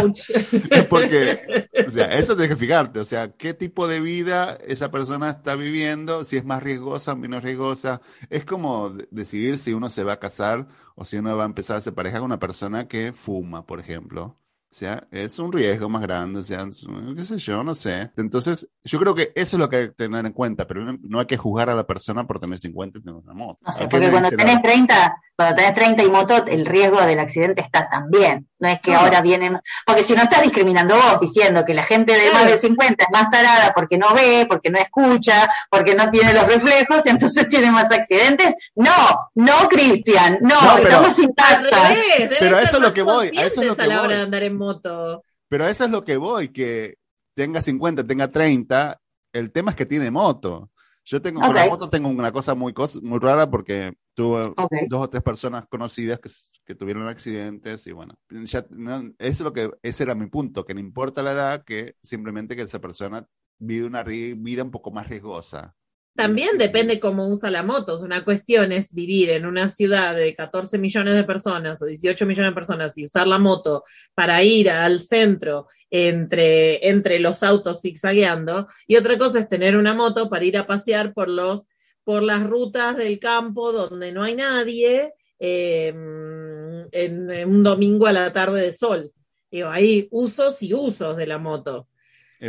Ouch. 0.00 0.30
porque, 0.88 1.68
o 1.86 1.90
sea, 1.90 2.12
eso 2.14 2.34
tienes 2.36 2.56
que 2.56 2.64
fijarte, 2.64 3.00
o 3.00 3.04
sea, 3.04 3.32
qué 3.32 3.54
tipo 3.54 3.86
de 3.88 4.00
vida 4.00 4.58
esa 4.66 4.90
persona 4.90 5.30
está 5.30 5.56
viviendo, 5.56 6.24
si 6.24 6.36
es 6.36 6.44
más 6.44 6.62
riesgosa 6.62 7.12
o 7.12 7.16
menos 7.16 7.42
riesgosa. 7.42 8.00
Es 8.30 8.44
como 8.44 8.90
de- 8.90 9.08
decidir 9.10 9.58
si 9.58 9.72
uno 9.72 9.88
se 9.88 10.04
va 10.04 10.14
a 10.14 10.20
casar 10.20 10.68
o 10.94 11.04
si 11.04 11.16
uno 11.18 11.36
va 11.36 11.44
a 11.44 11.46
empezar 11.46 11.76
a 11.76 11.78
hacer 11.78 11.94
pareja 11.94 12.18
con 12.18 12.26
una 12.26 12.38
persona 12.38 12.86
que 12.88 13.12
fuma, 13.12 13.66
por 13.66 13.80
ejemplo. 13.80 14.36
Sea, 14.74 15.06
es 15.12 15.38
un 15.38 15.52
riesgo 15.52 15.88
más 15.88 16.02
grande, 16.02 16.40
o 16.40 16.42
sea, 16.42 16.66
qué 17.14 17.22
sé 17.22 17.38
yo, 17.38 17.62
no 17.62 17.76
sé. 17.76 18.10
Entonces, 18.16 18.68
yo 18.82 18.98
creo 18.98 19.14
que 19.14 19.30
eso 19.36 19.54
es 19.56 19.60
lo 19.60 19.68
que 19.68 19.76
hay 19.76 19.86
que 19.90 19.94
tener 19.94 20.26
en 20.26 20.32
cuenta, 20.32 20.66
pero 20.66 20.84
no, 20.84 20.98
no 21.00 21.20
hay 21.20 21.26
que 21.26 21.36
juzgar 21.36 21.70
a 21.70 21.76
la 21.76 21.86
persona 21.86 22.26
por 22.26 22.40
tener 22.40 22.58
50 22.58 22.98
y 22.98 23.02
tener 23.02 23.14
una 23.14 23.34
moto. 23.34 23.60
No 23.64 23.70
sé, 23.70 23.84
¿A 23.84 23.86
qué 23.86 23.90
porque 23.92 24.10
cuando 24.10 24.30
dice 24.30 24.36
la- 24.44 24.44
tenés 24.50 24.62
30, 24.64 25.16
cuando 25.36 25.54
tenés 25.54 25.74
30 25.74 26.02
y 26.02 26.10
moto, 26.10 26.44
el 26.46 26.66
riesgo 26.66 27.00
del 27.02 27.20
accidente 27.20 27.62
está 27.62 27.88
también. 27.88 28.48
No 28.58 28.68
es 28.68 28.80
que 28.80 28.92
No. 28.92 28.98
ahora 29.00 29.20
vienen, 29.20 29.58
porque 29.86 30.02
si 30.04 30.14
no 30.14 30.22
estás 30.22 30.42
discriminando 30.42 30.94
vos, 30.96 31.20
diciendo 31.20 31.64
que 31.64 31.74
la 31.74 31.84
gente 31.84 32.12
de 32.16 32.32
más 32.32 32.46
de 32.46 32.58
50 32.58 33.04
es 33.04 33.10
más 33.12 33.30
tarada 33.30 33.72
porque 33.76 33.96
no 33.98 34.12
ve, 34.14 34.46
porque 34.48 34.70
no 34.70 34.78
escucha, 34.78 35.48
porque 35.70 35.94
no 35.94 36.10
tiene 36.10 36.32
los 36.32 36.46
reflejos, 36.46 37.04
y 37.06 37.10
entonces 37.10 37.46
tiene 37.48 37.70
más 37.70 37.92
accidentes. 37.92 38.54
No, 38.74 38.90
no, 39.34 39.68
Cristian, 39.68 40.38
no, 40.40 40.60
No, 40.60 40.76
pero- 40.76 40.88
estamos 40.88 41.18
intactas. 41.20 41.88
revés, 41.88 42.36
Pero 42.40 42.56
a 42.56 42.62
eso 42.62 42.76
es 42.78 42.82
lo 42.82 42.92
que 42.94 43.02
voy, 43.02 43.28
a 43.38 43.44
eso 43.46 43.60
es 43.62 43.68
lo 43.68 43.76
que 43.76 43.82
a 43.82 43.86
la 43.86 43.96
voy. 43.98 44.06
hora 44.06 44.16
de 44.16 44.22
andar 44.22 44.42
en 44.42 44.56
moto. 44.56 44.63
Pero 45.48 45.66
eso 45.66 45.84
es 45.84 45.90
lo 45.90 46.04
que 46.04 46.16
voy, 46.16 46.48
que 46.48 46.96
tenga 47.34 47.60
50, 47.60 48.06
tenga 48.06 48.30
30, 48.30 49.00
el 49.32 49.52
tema 49.52 49.72
es 49.72 49.76
que 49.76 49.86
tiene 49.86 50.10
moto. 50.10 50.70
Yo 51.04 51.20
tengo, 51.20 51.40
con 51.40 51.54
la 51.54 51.66
moto 51.66 51.90
tengo 51.90 52.08
una 52.08 52.32
cosa 52.32 52.54
muy, 52.54 52.72
muy 53.02 53.18
rara 53.18 53.50
porque 53.50 53.92
tuve 54.14 54.54
Ok. 54.56 54.72
dos 54.88 55.02
o 55.02 55.08
tres 55.08 55.22
personas 55.22 55.66
conocidas 55.68 56.18
que, 56.18 56.30
que 56.64 56.74
tuvieron 56.74 57.06
accidentes 57.08 57.86
y 57.86 57.92
bueno, 57.92 58.14
ya, 58.30 58.64
no, 58.70 59.00
eso 59.00 59.14
es 59.18 59.40
lo 59.40 59.52
que, 59.52 59.70
ese 59.82 60.04
era 60.04 60.14
mi 60.14 60.26
punto, 60.28 60.64
que 60.64 60.72
no 60.72 60.80
importa 60.80 61.22
la 61.22 61.32
edad, 61.32 61.64
que 61.64 61.96
simplemente 62.02 62.56
que 62.56 62.62
esa 62.62 62.80
persona 62.80 63.26
vive 63.58 63.86
una 63.86 64.02
vida 64.02 64.62
un 64.62 64.70
poco 64.70 64.90
más 64.90 65.08
riesgosa. 65.08 65.74
También 66.14 66.58
depende 66.58 67.00
cómo 67.00 67.26
usa 67.26 67.50
la 67.50 67.64
moto. 67.64 67.98
Una 68.00 68.24
cuestión 68.24 68.70
es 68.70 68.92
vivir 68.92 69.30
en 69.30 69.46
una 69.46 69.68
ciudad 69.68 70.14
de 70.14 70.32
14 70.36 70.78
millones 70.78 71.14
de 71.14 71.24
personas 71.24 71.82
o 71.82 71.86
18 71.86 72.24
millones 72.24 72.52
de 72.52 72.54
personas 72.54 72.96
y 72.96 73.04
usar 73.04 73.26
la 73.26 73.38
moto 73.38 73.82
para 74.14 74.40
ir 74.44 74.70
al 74.70 75.00
centro 75.00 75.66
entre, 75.90 76.88
entre 76.88 77.18
los 77.18 77.42
autos 77.42 77.82
zigzagueando. 77.82 78.68
Y 78.86 78.94
otra 78.94 79.18
cosa 79.18 79.40
es 79.40 79.48
tener 79.48 79.76
una 79.76 79.92
moto 79.92 80.30
para 80.30 80.44
ir 80.44 80.56
a 80.56 80.68
pasear 80.68 81.12
por, 81.12 81.28
los, 81.28 81.66
por 82.04 82.22
las 82.22 82.44
rutas 82.44 82.96
del 82.96 83.18
campo 83.18 83.72
donde 83.72 84.12
no 84.12 84.22
hay 84.22 84.36
nadie 84.36 85.14
eh, 85.40 85.88
en, 85.88 87.30
en 87.30 87.48
un 87.48 87.64
domingo 87.64 88.06
a 88.06 88.12
la 88.12 88.32
tarde 88.32 88.62
de 88.62 88.72
sol. 88.72 89.10
Digo, 89.50 89.68
hay 89.68 90.06
usos 90.12 90.62
y 90.62 90.74
usos 90.74 91.16
de 91.16 91.26
la 91.26 91.38
moto. 91.38 91.88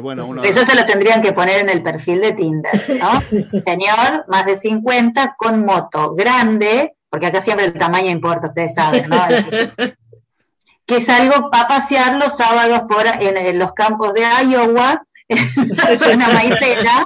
Bueno, 0.01 0.25
uno, 0.25 0.43
Eso 0.43 0.65
se 0.65 0.75
lo 0.75 0.85
tendrían 0.85 1.21
que 1.21 1.31
poner 1.31 1.59
en 1.59 1.69
el 1.69 1.81
perfil 1.81 2.21
de 2.21 2.33
Tinder, 2.33 2.73
¿no? 2.99 3.21
Señor, 3.65 4.25
más 4.27 4.45
de 4.45 4.57
50, 4.57 5.35
con 5.37 5.65
moto 5.65 6.13
grande, 6.15 6.95
porque 7.09 7.27
acá 7.27 7.41
siempre 7.41 7.65
el 7.65 7.73
tamaño 7.73 8.09
importa, 8.09 8.47
ustedes 8.47 8.73
saben, 8.75 9.07
¿no? 9.09 9.17
que 10.85 11.01
salgo 11.01 11.49
a 11.51 11.67
pasear 11.67 12.15
los 12.15 12.35
sábados 12.35 12.81
por 12.89 13.05
en, 13.07 13.37
en 13.37 13.57
los 13.57 13.73
campos 13.73 14.13
de 14.13 14.21
Iowa, 14.21 15.05
en 15.29 15.75
la 15.75 15.97
zona 15.97 16.29
maicera, 16.29 17.05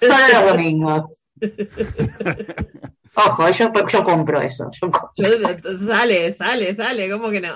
solo 0.00 0.16
los 0.32 0.50
domingos. 0.52 1.22
Ojo, 3.14 3.50
yo, 3.50 3.70
yo 3.88 4.04
compro 4.04 4.40
eso. 4.40 4.70
Yo 4.80 4.90
compro. 4.90 5.10
Yo- 5.16 5.86
sale, 5.86 6.32
sale, 6.32 6.74
sale, 6.74 7.10
¿cómo 7.10 7.30
que 7.30 7.40
no? 7.42 7.54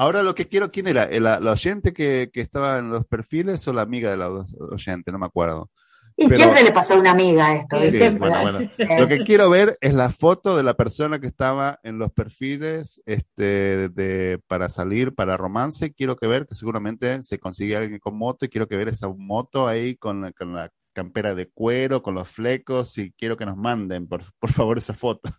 Ahora 0.00 0.22
lo 0.22 0.34
que 0.34 0.48
quiero, 0.48 0.70
¿quién 0.70 0.86
era? 0.88 1.06
¿La, 1.20 1.38
la 1.40 1.52
oyente 1.52 1.92
que, 1.92 2.30
que 2.32 2.40
estaba 2.40 2.78
en 2.78 2.90
los 2.90 3.04
perfiles 3.06 3.66
o 3.68 3.72
la 3.72 3.82
amiga 3.82 4.10
de 4.10 4.16
la 4.16 4.30
oyente? 4.30 5.12
No 5.12 5.18
me 5.18 5.26
acuerdo. 5.26 5.70
Y 6.16 6.26
Pero- 6.26 6.42
siempre 6.42 6.62
le 6.64 6.72
pasó 6.72 6.94
a 6.94 6.98
una 6.98 7.12
amiga 7.12 7.54
esto. 7.54 7.80
Sí, 7.80 7.98
bueno, 8.18 8.40
bueno. 8.42 8.58
Lo 8.98 9.08
que 9.08 9.20
quiero 9.20 9.48
ver 9.48 9.78
es 9.80 9.94
la 9.94 10.10
foto 10.10 10.56
de 10.56 10.62
la 10.62 10.74
persona 10.74 11.18
que 11.18 11.26
estaba 11.26 11.78
en 11.82 11.98
los 11.98 12.12
perfiles 12.12 13.00
este, 13.06 13.88
de, 13.88 14.38
para 14.46 14.68
salir, 14.68 15.14
para 15.14 15.36
romance. 15.36 15.94
Quiero 15.94 16.16
que 16.16 16.26
ver 16.26 16.46
que 16.46 16.54
seguramente 16.54 17.22
se 17.22 17.38
consigue 17.38 17.76
alguien 17.76 18.00
con 18.00 18.18
moto 18.18 18.44
y 18.44 18.48
quiero 18.48 18.66
que 18.68 18.76
ver 18.76 18.88
esa 18.88 19.08
moto 19.08 19.66
ahí 19.66 19.96
con 19.96 20.20
la, 20.22 20.32
con 20.32 20.54
la 20.54 20.70
campera 20.92 21.34
de 21.34 21.48
cuero, 21.48 22.02
con 22.02 22.14
los 22.16 22.28
flecos 22.28 22.98
y 22.98 23.12
quiero 23.12 23.36
que 23.36 23.46
nos 23.46 23.56
manden, 23.56 24.06
por, 24.06 24.22
por 24.38 24.50
favor, 24.50 24.76
esa 24.76 24.92
foto. 24.92 25.30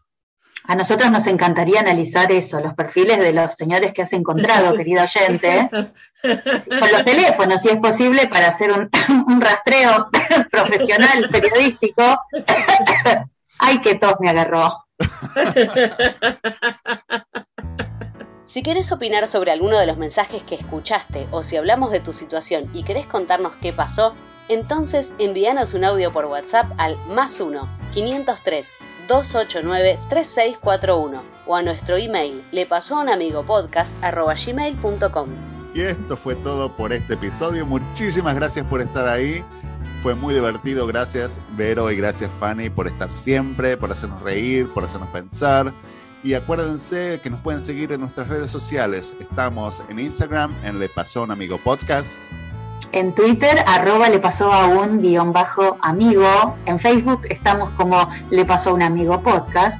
A 0.67 0.75
nosotros 0.75 1.11
nos 1.11 1.25
encantaría 1.27 1.79
analizar 1.79 2.31
eso, 2.31 2.59
los 2.59 2.73
perfiles 2.73 3.19
de 3.19 3.33
los 3.33 3.55
señores 3.55 3.93
que 3.93 4.03
has 4.03 4.13
encontrado, 4.13 4.73
querido 4.77 5.03
oyente, 5.03 5.69
con 6.21 6.91
los 6.91 7.03
teléfonos, 7.03 7.61
si 7.61 7.69
es 7.69 7.77
posible, 7.77 8.27
para 8.27 8.47
hacer 8.47 8.71
un, 8.71 8.89
un 9.27 9.41
rastreo 9.41 10.09
profesional, 10.51 11.29
periodístico. 11.31 12.03
Ay, 13.59 13.79
qué 13.81 13.95
tos 13.95 14.15
me 14.19 14.29
agarró. 14.29 14.85
Si 18.45 18.63
querés 18.63 18.91
opinar 18.91 19.27
sobre 19.27 19.51
alguno 19.51 19.77
de 19.77 19.87
los 19.87 19.97
mensajes 19.97 20.43
que 20.43 20.55
escuchaste 20.55 21.27
o 21.31 21.41
si 21.43 21.57
hablamos 21.57 21.91
de 21.91 21.99
tu 21.99 22.11
situación 22.11 22.69
y 22.73 22.83
querés 22.83 23.05
contarnos 23.05 23.53
qué 23.61 23.71
pasó, 23.71 24.15
entonces 24.49 25.13
envíanos 25.19 25.73
un 25.73 25.85
audio 25.85 26.11
por 26.11 26.25
WhatsApp 26.25 26.71
al 26.77 26.97
más 27.07 27.39
1 27.39 27.61
503 27.93 28.73
289 29.07 29.99
3641 30.09 31.23
o 31.45 31.55
a 31.55 31.61
nuestro 31.61 31.97
email 31.97 32.43
le 32.51 32.65
pasó 32.65 32.95
a 32.95 33.01
un 33.01 33.09
amigo. 33.09 33.45
Y 35.73 35.81
esto 35.81 36.17
fue 36.17 36.35
todo 36.35 36.75
por 36.75 36.93
este 36.93 37.13
episodio. 37.13 37.65
Muchísimas 37.65 38.35
gracias 38.35 38.65
por 38.65 38.81
estar 38.81 39.07
ahí. 39.07 39.43
Fue 40.03 40.15
muy 40.15 40.33
divertido. 40.33 40.87
Gracias, 40.87 41.39
Vero, 41.51 41.91
y 41.91 41.95
gracias, 41.95 42.31
Fanny, 42.39 42.69
por 42.69 42.87
estar 42.87 43.13
siempre, 43.13 43.77
por 43.77 43.91
hacernos 43.91 44.21
reír, 44.21 44.71
por 44.73 44.83
hacernos 44.83 45.09
pensar. 45.09 45.73
Y 46.23 46.33
acuérdense 46.33 47.19
que 47.23 47.29
nos 47.29 47.41
pueden 47.41 47.61
seguir 47.61 47.91
en 47.91 48.01
nuestras 48.01 48.27
redes 48.27 48.51
sociales. 48.51 49.15
Estamos 49.19 49.83
en 49.89 49.99
Instagram, 49.99 50.55
en 50.63 50.79
Le 50.79 50.89
Amigo 51.29 51.57
Podcast. 51.57 52.19
En 52.91 53.13
Twitter, 53.15 53.63
arroba 53.67 54.09
le 54.09 54.19
pasó 54.19 54.51
a 54.51 54.67
un 54.67 55.01
guion 55.01 55.31
bajo 55.31 55.77
amigo. 55.81 56.55
En 56.65 56.79
Facebook 56.79 57.21
estamos 57.29 57.69
como 57.71 58.09
le 58.29 58.45
pasó 58.45 58.71
a 58.71 58.73
un 58.73 58.81
amigo 58.81 59.21
podcast. 59.21 59.79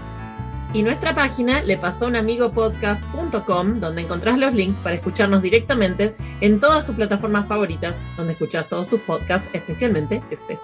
Y 0.73 0.83
nuestra 0.83 1.13
página 1.13 1.61
le 1.63 1.77
pasó 1.77 2.07
un 2.07 2.15
amigo 2.15 2.51
podcast.com, 2.53 3.81
donde 3.81 4.03
encontrás 4.03 4.37
los 4.37 4.53
links 4.53 4.79
para 4.79 4.95
escucharnos 4.95 5.41
directamente 5.41 6.15
en 6.39 6.61
todas 6.61 6.85
tus 6.85 6.95
plataformas 6.95 7.45
favoritas, 7.45 7.97
donde 8.15 8.33
escuchás 8.33 8.67
todos 8.69 8.87
tus 8.87 9.01
podcasts, 9.01 9.49
especialmente 9.51 10.23
este. 10.31 10.57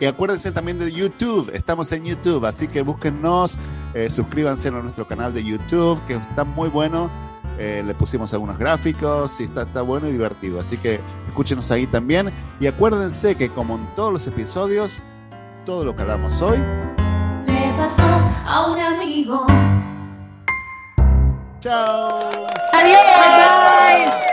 Y 0.00 0.06
acuérdense 0.06 0.50
también 0.50 0.78
de 0.78 0.90
YouTube. 0.90 1.50
Estamos 1.52 1.92
en 1.92 2.04
YouTube, 2.04 2.46
así 2.46 2.68
que 2.68 2.80
búsquennos, 2.80 3.58
eh, 3.92 4.10
suscríbanse 4.10 4.68
a 4.68 4.72
nuestro 4.72 5.06
canal 5.06 5.34
de 5.34 5.44
YouTube, 5.44 6.00
que 6.06 6.14
está 6.14 6.44
muy 6.44 6.70
bueno. 6.70 7.10
Eh, 7.58 7.82
le 7.86 7.94
pusimos 7.94 8.32
algunos 8.32 8.58
gráficos 8.58 9.40
y 9.40 9.44
está, 9.44 9.62
está 9.62 9.82
bueno 9.82 10.08
y 10.08 10.12
divertido. 10.12 10.60
Así 10.60 10.76
que 10.76 11.00
escúchenos 11.28 11.70
ahí 11.70 11.86
también. 11.86 12.32
Y 12.60 12.66
acuérdense 12.66 13.36
que 13.36 13.50
como 13.50 13.76
en 13.76 13.86
todos 13.94 14.12
los 14.12 14.26
episodios, 14.26 15.00
todo 15.64 15.84
lo 15.84 15.94
que 15.94 16.02
hablamos 16.02 16.40
hoy... 16.42 16.58
Le 17.46 17.72
pasó 17.76 18.02
a 18.46 18.66
un 18.72 18.80
amigo. 18.80 19.46
Chao. 21.60 22.08
Adiós. 22.72 24.14
Bye. 24.14 24.23